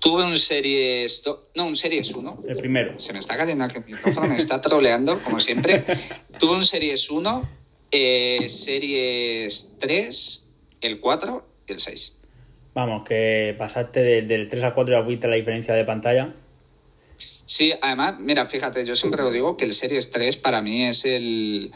Tuve 0.00 0.24
un 0.24 0.36
Series... 0.36 1.22
do- 1.22 1.48
No, 1.54 1.66
un 1.66 1.76
Series 1.76 2.14
1. 2.14 2.44
El 2.46 2.56
primero. 2.56 2.98
Se 2.98 3.12
me 3.12 3.18
está 3.18 3.36
cayendo 3.36 3.64
aquí 3.64 3.78
el 3.78 3.84
micrófono, 3.86 4.28
me 4.28 4.36
está 4.36 4.60
troleando, 4.60 5.20
como 5.22 5.40
siempre. 5.40 5.84
Tuve 6.38 6.56
un 6.56 6.64
Series 6.64 7.10
1, 7.10 7.48
eh, 7.90 8.48
Series 8.48 9.74
3, 9.80 10.50
el 10.82 11.00
4 11.00 11.48
y 11.66 11.72
el 11.72 11.80
6. 11.80 12.18
Vamos, 12.74 13.06
que 13.06 13.54
pasaste 13.56 14.00
del, 14.00 14.28
del 14.28 14.48
3 14.48 14.64
al 14.64 14.74
4 14.74 14.94
y 14.94 14.98
ya 14.98 15.04
fuiste 15.04 15.28
la 15.28 15.36
diferencia 15.36 15.74
de 15.74 15.84
pantalla. 15.84 16.34
Sí, 17.44 17.72
además, 17.80 18.18
mira, 18.18 18.46
fíjate, 18.46 18.84
yo 18.84 18.96
siempre 18.96 19.22
lo 19.22 19.30
digo 19.30 19.56
que 19.56 19.64
el 19.64 19.72
Series 19.72 20.10
3 20.10 20.36
para 20.38 20.62
mí 20.62 20.84
es 20.84 21.04
el. 21.04 21.72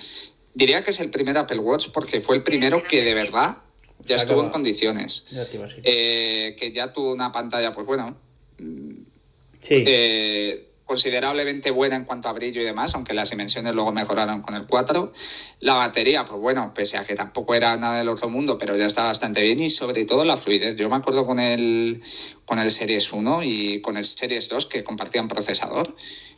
Diría 0.54 0.82
que 0.82 0.90
es 0.90 1.00
el 1.00 1.10
primer 1.10 1.36
Apple 1.38 1.58
Watch 1.58 1.88
porque 1.92 2.20
fue 2.20 2.36
el 2.36 2.42
primero 2.42 2.82
que 2.82 3.04
de 3.04 3.14
verdad 3.14 3.58
ya 4.04 4.18
Se 4.18 4.24
estuvo 4.24 4.42
en 4.42 4.50
condiciones. 4.50 5.26
Ya 5.30 5.42
a. 5.42 5.80
Eh, 5.84 6.56
que 6.58 6.72
ya 6.72 6.92
tuvo 6.92 7.12
una 7.12 7.30
pantalla, 7.30 7.74
pues 7.74 7.86
bueno, 7.86 8.16
sí, 9.60 9.84
eh, 9.86 10.67
considerablemente 10.88 11.70
buena 11.70 11.96
en 11.96 12.04
cuanto 12.04 12.30
a 12.30 12.32
brillo 12.32 12.62
y 12.62 12.64
demás, 12.64 12.94
aunque 12.94 13.12
las 13.12 13.30
dimensiones 13.30 13.74
luego 13.74 13.92
mejoraron 13.92 14.40
con 14.40 14.54
el 14.54 14.66
4. 14.66 15.12
La 15.60 15.74
batería, 15.74 16.24
pues 16.24 16.40
bueno, 16.40 16.72
pese 16.74 16.96
a 16.96 17.04
que 17.04 17.14
tampoco 17.14 17.54
era 17.54 17.76
nada 17.76 17.98
del 17.98 18.08
otro 18.08 18.30
mundo, 18.30 18.56
pero 18.56 18.74
ya 18.74 18.86
está 18.86 19.04
bastante 19.04 19.42
bien 19.42 19.60
y 19.60 19.68
sobre 19.68 20.06
todo 20.06 20.24
la 20.24 20.38
fluidez. 20.38 20.76
Yo 20.76 20.88
me 20.88 20.96
acuerdo 20.96 21.24
con 21.24 21.38
el, 21.38 22.02
con 22.46 22.58
el 22.58 22.70
Series 22.70 23.12
1 23.12 23.42
y 23.44 23.82
con 23.82 23.98
el 23.98 24.04
Series 24.04 24.48
2 24.48 24.64
que 24.66 24.82
compartían 24.82 25.28
procesador. 25.28 25.94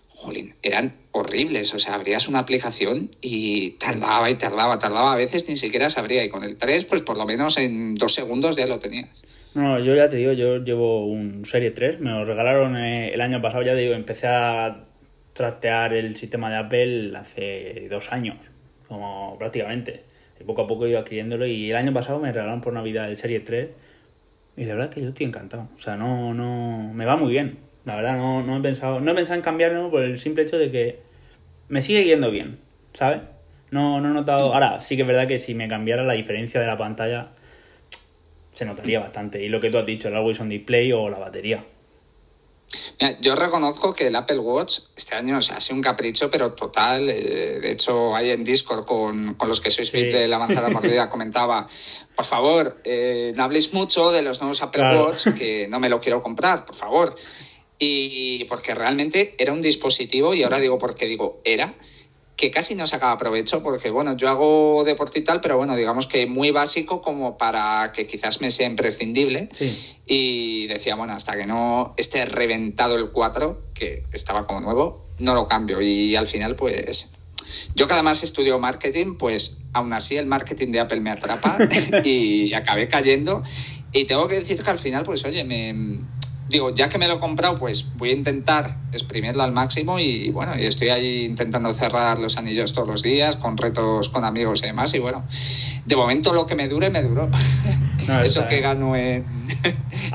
Jolín, 0.08 0.54
eran 0.62 0.98
horribles. 1.12 1.72
O 1.72 1.78
sea, 1.78 1.94
abrías 1.94 2.26
una 2.26 2.40
aplicación 2.40 3.10
y 3.20 3.70
tardaba 3.78 4.28
y 4.28 4.34
tardaba, 4.34 4.80
tardaba. 4.80 5.12
A 5.12 5.16
veces 5.16 5.48
ni 5.48 5.56
siquiera 5.56 5.88
se 5.88 6.00
abría. 6.00 6.24
Y 6.24 6.28
con 6.28 6.42
el 6.42 6.58
3, 6.58 6.86
pues 6.86 7.02
por 7.02 7.16
lo 7.16 7.24
menos 7.24 7.56
en 7.56 7.94
dos 7.94 8.14
segundos 8.14 8.56
ya 8.56 8.66
lo 8.66 8.80
tenías. 8.80 9.22
No, 9.54 9.80
yo 9.80 9.96
ya 9.96 10.08
te 10.08 10.16
digo, 10.16 10.32
yo 10.32 10.58
llevo 10.58 11.06
un 11.06 11.44
Serie 11.44 11.72
3, 11.72 11.98
me 12.00 12.10
lo 12.10 12.24
regalaron 12.24 12.76
eh, 12.76 13.12
el 13.12 13.20
año 13.20 13.42
pasado, 13.42 13.62
ya 13.64 13.72
te 13.72 13.80
digo, 13.80 13.94
empecé 13.94 14.28
a 14.28 14.84
trastear 15.32 15.92
el 15.92 16.14
sistema 16.14 16.50
de 16.50 16.56
Apple 16.56 17.12
hace 17.16 17.88
dos 17.90 18.12
años, 18.12 18.36
como 18.86 19.36
prácticamente. 19.38 20.04
Y 20.38 20.44
poco 20.44 20.62
a 20.62 20.66
poco 20.68 20.86
he 20.86 20.90
ido 20.90 21.00
adquiriéndolo 21.00 21.46
y 21.46 21.70
el 21.70 21.76
año 21.76 21.92
pasado 21.92 22.20
me 22.20 22.30
regalaron 22.30 22.60
por 22.60 22.72
Navidad 22.72 23.08
el 23.08 23.16
Serie 23.16 23.40
3 23.40 23.68
y 24.56 24.64
la 24.64 24.74
verdad 24.74 24.88
es 24.90 24.94
que 24.94 25.02
yo 25.02 25.08
estoy 25.08 25.26
encantado. 25.26 25.68
O 25.74 25.78
sea, 25.78 25.96
no, 25.96 26.32
no, 26.32 26.92
me 26.94 27.04
va 27.04 27.16
muy 27.16 27.30
bien. 27.30 27.58
La 27.84 27.96
verdad, 27.96 28.16
no, 28.16 28.42
no 28.42 28.58
he 28.58 28.60
pensado, 28.60 29.00
no 29.00 29.10
he 29.10 29.14
pensado 29.14 29.36
en 29.36 29.42
cambiarlo 29.42 29.90
por 29.90 30.02
el 30.02 30.18
simple 30.18 30.44
hecho 30.44 30.58
de 30.58 30.70
que 30.70 30.98
me 31.68 31.82
sigue 31.82 32.04
yendo 32.04 32.30
bien, 32.30 32.58
¿sabes? 32.92 33.22
No, 33.70 34.00
no 34.00 34.10
he 34.10 34.14
notado. 34.14 34.54
Ahora, 34.54 34.80
sí 34.80 34.96
que 34.96 35.02
es 35.02 35.08
verdad 35.08 35.26
que 35.26 35.38
si 35.38 35.54
me 35.54 35.68
cambiara 35.68 36.04
la 36.04 36.12
diferencia 36.12 36.60
de 36.60 36.66
la 36.66 36.76
pantalla 36.78 37.30
se 38.60 38.66
notaría 38.66 39.00
bastante. 39.00 39.42
Y 39.42 39.48
lo 39.48 39.58
que 39.58 39.70
tú 39.70 39.78
has 39.78 39.86
dicho, 39.86 40.08
el 40.08 40.16
Always 40.16 40.38
on 40.38 40.50
Display 40.50 40.92
o 40.92 41.08
la 41.08 41.18
batería. 41.18 41.64
Mira, 43.00 43.18
yo 43.22 43.34
reconozco 43.34 43.94
que 43.94 44.08
el 44.08 44.14
Apple 44.16 44.38
Watch 44.38 44.80
este 44.94 45.14
año 45.16 45.38
o 45.38 45.40
sea, 45.40 45.56
ha 45.56 45.60
sido 45.62 45.76
un 45.76 45.82
capricho, 45.82 46.30
pero 46.30 46.52
total. 46.52 47.08
eh, 47.08 47.58
de 47.58 47.72
hecho, 47.72 48.14
ahí 48.14 48.28
en 48.28 48.44
Discord 48.44 48.84
con, 48.84 49.32
con 49.32 49.48
los 49.48 49.62
que 49.62 49.70
sois 49.70 49.88
Sí. 49.88 50.02
De 50.02 50.28
la 50.28 50.38
manzana 50.38 50.68
mordida 50.76 51.08
comentaba, 51.08 51.66
por 52.14 52.26
favor, 52.26 52.82
eh, 52.84 53.32
no 53.34 53.44
habléis 53.44 53.72
mucho 53.72 54.12
de 54.12 54.20
los 54.20 54.40
nuevos 54.42 54.60
Apple 54.60 54.82
Claro. 54.82 55.06
Watch, 55.06 55.28
que 55.38 55.66
no 55.70 55.80
me 55.80 55.88
lo 55.88 56.00
quiero 56.00 56.22
comprar, 56.22 56.66
por 56.66 56.76
favor. 56.76 57.16
Y 57.78 58.44
porque 58.44 58.74
realmente 58.74 59.34
era 59.38 59.54
un 59.54 59.62
dispositivo, 59.62 60.34
y 60.34 60.42
ahora 60.42 60.58
digo 60.60 60.78
porque 60.78 61.06
digo 61.06 61.40
era, 61.44 61.72
que 62.40 62.50
casi 62.50 62.74
no 62.74 62.86
sacaba 62.86 63.18
provecho, 63.18 63.62
porque 63.62 63.90
bueno, 63.90 64.16
yo 64.16 64.30
hago 64.30 64.82
deporte 64.86 65.18
y 65.18 65.22
tal, 65.22 65.42
pero 65.42 65.58
bueno, 65.58 65.76
digamos 65.76 66.06
que 66.06 66.26
muy 66.26 66.50
básico 66.50 67.02
como 67.02 67.36
para 67.36 67.92
que 67.92 68.06
quizás 68.06 68.40
me 68.40 68.50
sea 68.50 68.66
imprescindible. 68.66 69.50
Sí. 69.52 69.98
Y 70.06 70.66
decía, 70.66 70.94
bueno, 70.94 71.12
hasta 71.12 71.36
que 71.36 71.46
no 71.46 71.92
esté 71.98 72.24
reventado 72.24 72.96
el 72.96 73.10
4, 73.10 73.60
que 73.74 74.04
estaba 74.14 74.46
como 74.46 74.62
nuevo, 74.62 75.04
no 75.18 75.34
lo 75.34 75.46
cambio. 75.46 75.82
Y 75.82 76.16
al 76.16 76.26
final, 76.26 76.56
pues, 76.56 77.10
yo 77.74 77.86
que 77.86 77.92
además 77.92 78.22
estudio 78.22 78.58
marketing, 78.58 79.16
pues 79.18 79.58
aún 79.74 79.92
así 79.92 80.16
el 80.16 80.24
marketing 80.24 80.72
de 80.72 80.80
Apple 80.80 81.00
me 81.00 81.10
atrapa 81.10 81.58
y 82.04 82.54
acabé 82.54 82.88
cayendo. 82.88 83.42
Y 83.92 84.06
tengo 84.06 84.28
que 84.28 84.36
decir 84.36 84.62
que 84.62 84.70
al 84.70 84.78
final, 84.78 85.04
pues, 85.04 85.26
oye, 85.26 85.44
me... 85.44 85.98
Digo, 86.50 86.74
ya 86.74 86.88
que 86.88 86.98
me 86.98 87.06
lo 87.08 87.14
he 87.14 87.18
comprado, 87.20 87.58
pues 87.58 87.86
voy 87.96 88.10
a 88.10 88.12
intentar 88.12 88.76
exprimirlo 88.92 89.42
al 89.42 89.52
máximo 89.52 89.98
y 90.00 90.30
bueno, 90.30 90.52
y 90.58 90.66
estoy 90.66 90.88
ahí 90.88 91.24
intentando 91.24 91.72
cerrar 91.72 92.18
los 92.18 92.36
anillos 92.36 92.72
todos 92.72 92.88
los 92.88 93.02
días 93.02 93.36
con 93.36 93.56
retos 93.56 94.08
con 94.08 94.24
amigos 94.24 94.62
y 94.64 94.66
demás. 94.66 94.92
Y 94.94 94.98
bueno, 94.98 95.24
de 95.86 95.96
momento 95.96 96.32
lo 96.32 96.46
que 96.46 96.56
me 96.56 96.68
dure, 96.68 96.90
me 96.90 97.02
duró. 97.02 97.28
No, 98.08 98.18
Eso 98.22 98.48
que 98.48 98.60
gano 98.60 98.96
en, 98.96 99.26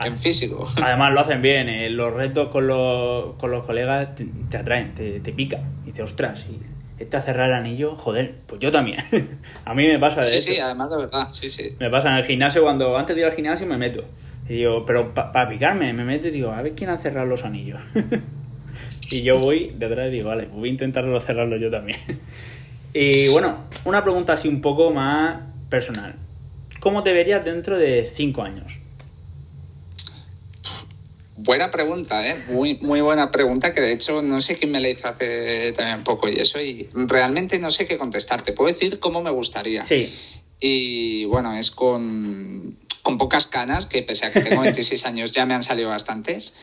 en 0.03 0.17
físico. 0.17 0.67
Además 0.83 1.13
lo 1.13 1.21
hacen 1.21 1.41
bien, 1.41 1.69
eh, 1.69 1.89
los 1.91 2.11
retos 2.11 2.49
con 2.51 2.65
los, 2.67 3.35
con 3.35 3.51
los 3.51 3.63
colegas 3.63 4.15
te, 4.15 4.25
te 4.49 4.57
atraen, 4.57 4.95
te, 4.95 5.19
te 5.19 5.31
pica. 5.31 5.61
Y 5.83 5.91
dices, 5.91 6.03
ostras, 6.05 6.43
y 6.49 6.59
este 7.01 7.15
a 7.15 7.21
cerrar 7.21 7.49
el 7.51 7.55
anillo, 7.55 7.95
joder, 7.95 8.35
pues 8.47 8.59
yo 8.59 8.71
también. 8.71 8.97
a 9.65 9.73
mí 9.75 9.87
me 9.87 9.99
pasa 9.99 10.17
de 10.21 10.23
Sí, 10.27 10.35
eso. 10.35 10.51
sí, 10.53 10.59
además 10.59 10.91
de 10.91 10.97
verdad, 10.97 11.27
sí, 11.31 11.49
sí. 11.49 11.75
Me 11.79 11.89
pasa 11.91 12.09
en 12.09 12.15
el 12.17 12.25
gimnasio 12.25 12.63
cuando 12.63 12.97
antes 12.97 13.15
de 13.15 13.21
ir 13.21 13.27
al 13.27 13.33
gimnasio 13.33 13.67
me 13.67 13.77
meto. 13.77 14.03
Y 14.47 14.53
digo, 14.53 14.85
pero 14.85 15.13
para 15.13 15.49
picarme, 15.49 15.91
me 15.93 16.03
meto 16.03 16.27
y 16.27 16.31
digo, 16.31 16.51
a 16.51 16.61
ver 16.61 16.73
quién 16.73 16.89
ha 16.89 16.97
cerrado 16.97 17.25
los 17.27 17.43
anillos. 17.43 17.79
y 19.09 19.23
yo 19.23 19.39
voy 19.39 19.73
detrás 19.75 20.09
y 20.09 20.11
digo, 20.11 20.29
vale, 20.29 20.43
pues 20.43 20.55
voy 20.55 20.69
a 20.69 20.71
intentarlo 20.71 21.19
cerrarlo 21.19 21.57
yo 21.57 21.69
también. 21.71 21.99
Y 22.97 23.27
bueno, 23.27 23.57
una 23.83 24.01
pregunta 24.03 24.31
así 24.31 24.47
un 24.47 24.61
poco 24.61 24.89
más 24.89 25.41
personal. 25.69 26.15
¿Cómo 26.79 27.03
te 27.03 27.11
verías 27.11 27.43
dentro 27.43 27.77
de 27.77 28.05
cinco 28.05 28.41
años? 28.41 28.79
Buena 31.35 31.71
pregunta, 31.71 32.25
¿eh? 32.25 32.37
Muy, 32.47 32.75
muy 32.75 33.01
buena 33.01 33.31
pregunta, 33.31 33.73
que 33.73 33.81
de 33.81 33.91
hecho 33.91 34.21
no 34.21 34.39
sé 34.39 34.57
quién 34.57 34.71
me 34.71 34.79
la 34.79 34.87
hizo 34.87 35.09
hace 35.09 35.73
también 35.73 36.05
poco 36.05 36.29
y 36.29 36.35
eso, 36.35 36.61
y 36.61 36.87
realmente 36.93 37.59
no 37.59 37.69
sé 37.69 37.85
qué 37.85 37.97
contestarte. 37.97 38.53
Puedo 38.53 38.71
decir 38.71 38.97
cómo 38.99 39.21
me 39.21 39.31
gustaría. 39.31 39.83
Sí. 39.83 40.09
Y 40.61 41.25
bueno, 41.25 41.53
es 41.53 41.71
con, 41.71 42.77
con 43.05 43.19
pocas 43.19 43.45
canas, 43.45 43.85
que 43.85 44.01
pese 44.01 44.25
a 44.25 44.31
que 44.31 44.41
tengo 44.41 44.61
26 44.63 45.05
años 45.05 45.31
ya 45.31 45.45
me 45.45 45.53
han 45.53 45.61
salido 45.61 45.89
bastantes. 45.89 46.53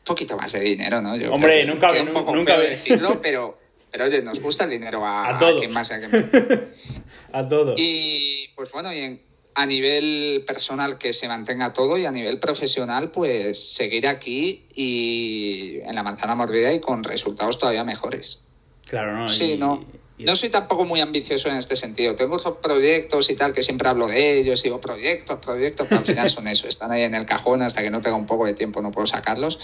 Un 0.00 0.04
poquito 0.04 0.36
más 0.36 0.50
de 0.52 0.58
dinero, 0.60 1.00
¿no? 1.00 1.14
Yo 1.16 1.32
Hombre, 1.32 1.62
creo 1.62 1.66
que 1.66 1.72
nunca- 1.72 1.86
queda 1.92 2.02
un 2.02 2.12
poco 2.12 2.34
nunca- 2.34 2.58
decirlo, 2.58 3.20
pero, 3.22 3.56
pero 3.92 4.04
oye, 4.06 4.20
nos 4.22 4.40
gusta 4.40 4.64
el 4.64 4.70
dinero 4.70 5.06
a, 5.06 5.36
A 5.36 5.38
todos. 5.38 5.60
quien 5.60 5.70
más 5.72 5.92
a 5.92 6.00
quien 6.00 6.10
menos. 6.10 6.32
A 7.32 7.48
todo. 7.48 7.74
Y 7.78 8.48
pues 8.56 8.72
bueno, 8.72 8.92
y 8.92 8.98
en- 8.98 9.22
a 9.54 9.64
nivel 9.66 10.42
personal 10.46 10.98
que 10.98 11.12
se 11.12 11.28
mantenga 11.28 11.72
todo 11.72 11.96
y 11.96 12.06
a 12.06 12.10
nivel 12.10 12.38
profesional 12.40 13.10
pues 13.12 13.74
seguir 13.74 14.08
aquí 14.08 14.66
y 14.74 15.78
en 15.84 15.94
la 15.94 16.02
manzana 16.02 16.34
mordida 16.34 16.72
y 16.72 16.80
con 16.80 17.04
resultados 17.04 17.58
todavía 17.58 17.84
mejores. 17.84 18.40
Claro, 18.86 19.16
¿no? 19.16 19.28
Sí, 19.28 19.52
Y- 19.52 19.56
no. 19.58 19.84
No 20.18 20.36
soy 20.36 20.50
tampoco 20.50 20.84
muy 20.84 21.00
ambicioso 21.00 21.48
en 21.48 21.56
este 21.56 21.74
sentido. 21.74 22.14
Tengo 22.14 22.36
otros 22.36 22.58
proyectos 22.62 23.28
y 23.30 23.34
tal 23.34 23.52
que 23.52 23.62
siempre 23.62 23.88
hablo 23.88 24.06
de 24.06 24.38
ellos, 24.38 24.62
digo 24.62 24.80
proyectos, 24.80 25.38
proyectos, 25.38 25.86
pero 25.88 26.00
al 26.00 26.06
final 26.06 26.28
son 26.28 26.46
eso, 26.46 26.68
están 26.68 26.92
ahí 26.92 27.02
en 27.02 27.14
el 27.14 27.26
cajón 27.26 27.62
hasta 27.62 27.82
que 27.82 27.90
no 27.90 28.00
tenga 28.00 28.16
un 28.16 28.26
poco 28.26 28.46
de 28.46 28.54
tiempo 28.54 28.82
no 28.82 28.92
puedo 28.92 29.06
sacarlos. 29.06 29.58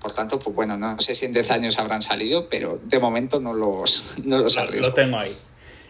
Por 0.00 0.12
tanto, 0.12 0.38
pues 0.38 0.54
bueno, 0.54 0.76
no 0.76 1.00
sé 1.00 1.14
si 1.14 1.24
en 1.24 1.32
10 1.32 1.50
años 1.52 1.78
habrán 1.78 2.02
salido, 2.02 2.48
pero 2.50 2.78
de 2.84 2.98
momento 2.98 3.40
no 3.40 3.54
los, 3.54 4.14
no 4.24 4.38
los 4.38 4.56
Lo, 4.56 4.80
lo 4.80 4.92
tengo 4.92 5.18
ahí. 5.18 5.36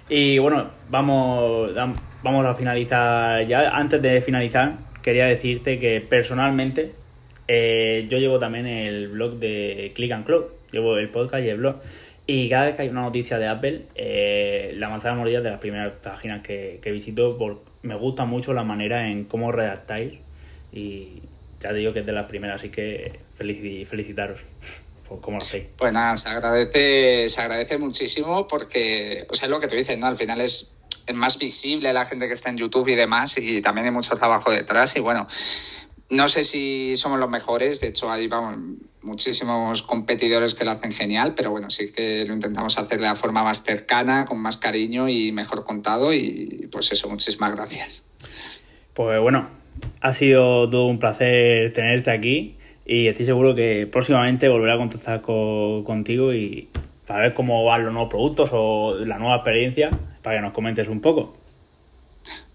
Y 0.08 0.38
bueno, 0.38 0.70
vamos, 0.90 1.72
vamos 2.22 2.46
a 2.46 2.54
finalizar 2.54 3.46
ya. 3.46 3.70
Antes 3.70 4.02
de 4.02 4.20
finalizar, 4.20 4.78
quería 5.02 5.24
decirte 5.24 5.78
que 5.78 6.00
personalmente 6.00 6.92
eh, 7.48 8.06
yo 8.10 8.18
llevo 8.18 8.38
también 8.38 8.66
el 8.66 9.08
blog 9.08 9.34
de 9.34 9.92
Click 9.94 10.12
and 10.12 10.26
Club. 10.26 10.52
Llevo 10.72 10.98
el 10.98 11.08
podcast 11.10 11.44
y 11.44 11.48
el 11.48 11.58
blog. 11.58 11.76
Y 12.26 12.48
cada 12.48 12.66
vez 12.66 12.76
que 12.76 12.82
hay 12.82 12.88
una 12.88 13.02
noticia 13.02 13.38
de 13.38 13.48
Apple, 13.48 13.86
eh, 13.94 14.72
la 14.76 14.88
manzana 14.88 15.16
mordida 15.16 15.38
es 15.38 15.44
de 15.44 15.50
las 15.50 15.60
primeras 15.60 15.92
páginas 16.02 16.42
que, 16.42 16.80
que 16.82 16.90
visito. 16.90 17.36
Por, 17.36 17.62
me 17.82 17.96
gusta 17.96 18.24
mucho 18.24 18.54
la 18.54 18.64
manera 18.64 19.10
en 19.10 19.24
cómo 19.24 19.52
redactáis. 19.52 20.14
Y 20.72 21.22
ya 21.60 21.72
digo 21.72 21.92
que 21.92 22.00
es 22.00 22.06
de 22.06 22.12
las 22.12 22.26
primeras, 22.26 22.60
así 22.60 22.70
que 22.70 23.20
felici- 23.38 23.86
felicitaros 23.86 24.40
por 25.08 25.20
cómo 25.20 25.36
lo 25.36 25.44
hacéis. 25.44 25.64
Pues 25.76 25.92
nada, 25.92 26.16
se 26.16 26.30
agradece, 26.30 27.28
se 27.28 27.40
agradece 27.42 27.76
muchísimo 27.76 28.48
porque, 28.48 29.26
o 29.30 29.34
sea, 29.34 29.46
es 29.46 29.50
lo 29.50 29.60
que 29.60 29.68
tú 29.68 29.76
dices, 29.76 29.98
¿no? 29.98 30.06
Al 30.06 30.16
final 30.16 30.40
es 30.40 30.74
más 31.14 31.38
visible 31.38 31.92
la 31.92 32.06
gente 32.06 32.26
que 32.26 32.32
está 32.32 32.48
en 32.48 32.56
YouTube 32.56 32.88
y 32.88 32.94
demás, 32.94 33.36
y 33.36 33.60
también 33.60 33.86
hay 33.86 33.92
mucho 33.92 34.14
trabajo 34.14 34.50
detrás. 34.50 34.96
Y 34.96 35.00
bueno, 35.00 35.28
no 36.10 36.28
sé 36.28 36.44
si 36.44 36.96
somos 36.96 37.18
los 37.18 37.30
mejores, 37.30 37.80
de 37.80 37.88
hecho, 37.88 38.10
hay 38.10 38.28
vamos, 38.28 38.58
muchísimos 39.02 39.82
competidores 39.82 40.54
que 40.54 40.64
lo 40.64 40.70
hacen 40.72 40.92
genial, 40.92 41.34
pero 41.36 41.50
bueno, 41.50 41.70
sí 41.70 41.92
que 41.92 42.24
lo 42.26 42.34
intentamos 42.34 42.78
hacer 42.78 42.98
de 42.98 43.06
la 43.06 43.16
forma 43.16 43.42
más 43.42 43.62
cercana, 43.62 44.24
con 44.24 44.38
más 44.38 44.56
cariño 44.56 45.08
y 45.08 45.32
mejor 45.32 45.64
contado. 45.64 46.12
Y 46.12 46.68
pues 46.70 46.92
eso, 46.92 47.08
muchísimas 47.08 47.54
gracias. 47.54 48.06
Pues 48.94 49.20
bueno, 49.20 49.48
ha 50.00 50.12
sido 50.12 50.68
todo 50.70 50.86
un 50.86 50.98
placer 50.98 51.72
tenerte 51.72 52.10
aquí 52.10 52.56
y 52.86 53.08
estoy 53.08 53.26
seguro 53.26 53.54
que 53.54 53.88
próximamente 53.90 54.48
volveré 54.48 54.74
a 54.74 54.78
contactar 54.78 55.20
co- 55.22 55.82
contigo 55.84 56.32
y 56.32 56.68
para 57.06 57.22
ver 57.22 57.34
cómo 57.34 57.64
van 57.64 57.84
los 57.84 57.92
nuevos 57.92 58.10
productos 58.10 58.50
o 58.52 58.94
la 58.98 59.18
nueva 59.18 59.36
experiencia, 59.36 59.90
para 60.22 60.36
que 60.36 60.42
nos 60.42 60.52
comentes 60.52 60.88
un 60.88 61.00
poco. 61.00 61.36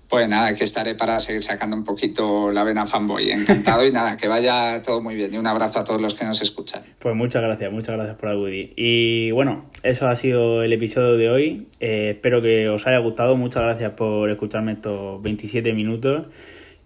Pues 0.10 0.28
nada, 0.28 0.48
aquí 0.48 0.64
estaré 0.64 0.96
para 0.96 1.20
seguir 1.20 1.44
sacando 1.44 1.78
un 1.78 1.84
poquito 1.84 2.52
la 2.52 2.64
vena 2.64 2.88
fanboy. 2.88 3.30
Encantado 3.30 3.86
y 3.86 3.92
nada, 3.92 4.18
que 4.18 4.28
vaya 4.28 4.82
todo 4.82 5.02
muy 5.02 5.14
bien. 5.14 5.32
Y 5.32 5.38
un 5.38 5.46
abrazo 5.46 5.80
a 5.80 5.84
todos 5.84 6.02
los 6.02 6.16
que 6.16 6.26
nos 6.26 6.42
escuchan. 6.42 6.82
Pues 6.98 7.16
muchas 7.16 7.44
gracias, 7.44 7.72
muchas 7.72 7.96
gracias 7.96 8.18
por 8.18 8.30
acudir. 8.30 8.74
Y 8.76 9.30
bueno, 9.30 9.66
eso 9.84 10.08
ha 10.08 10.16
sido 10.16 10.64
el 10.64 10.74
episodio 10.74 11.16
de 11.16 11.30
hoy. 11.30 11.68
Eh, 11.80 12.14
espero 12.16 12.42
que 12.42 12.70
os 12.70 12.88
haya 12.88 12.98
gustado. 12.98 13.36
Muchas 13.36 13.62
gracias 13.62 13.92
por 13.92 14.32
escucharme 14.32 14.72
estos 14.72 15.22
27 15.22 15.74
minutos. 15.74 16.26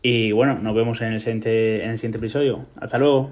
Y 0.02 0.34
bueno, 0.34 0.60
nos 0.60 0.76
vemos 0.76 1.00
en 1.00 1.14
el 1.14 1.22
siguiente, 1.22 1.82
en 1.86 1.92
el 1.92 1.98
siguiente 1.98 2.18
episodio. 2.18 2.66
Hasta 2.76 2.98
luego. 2.98 3.32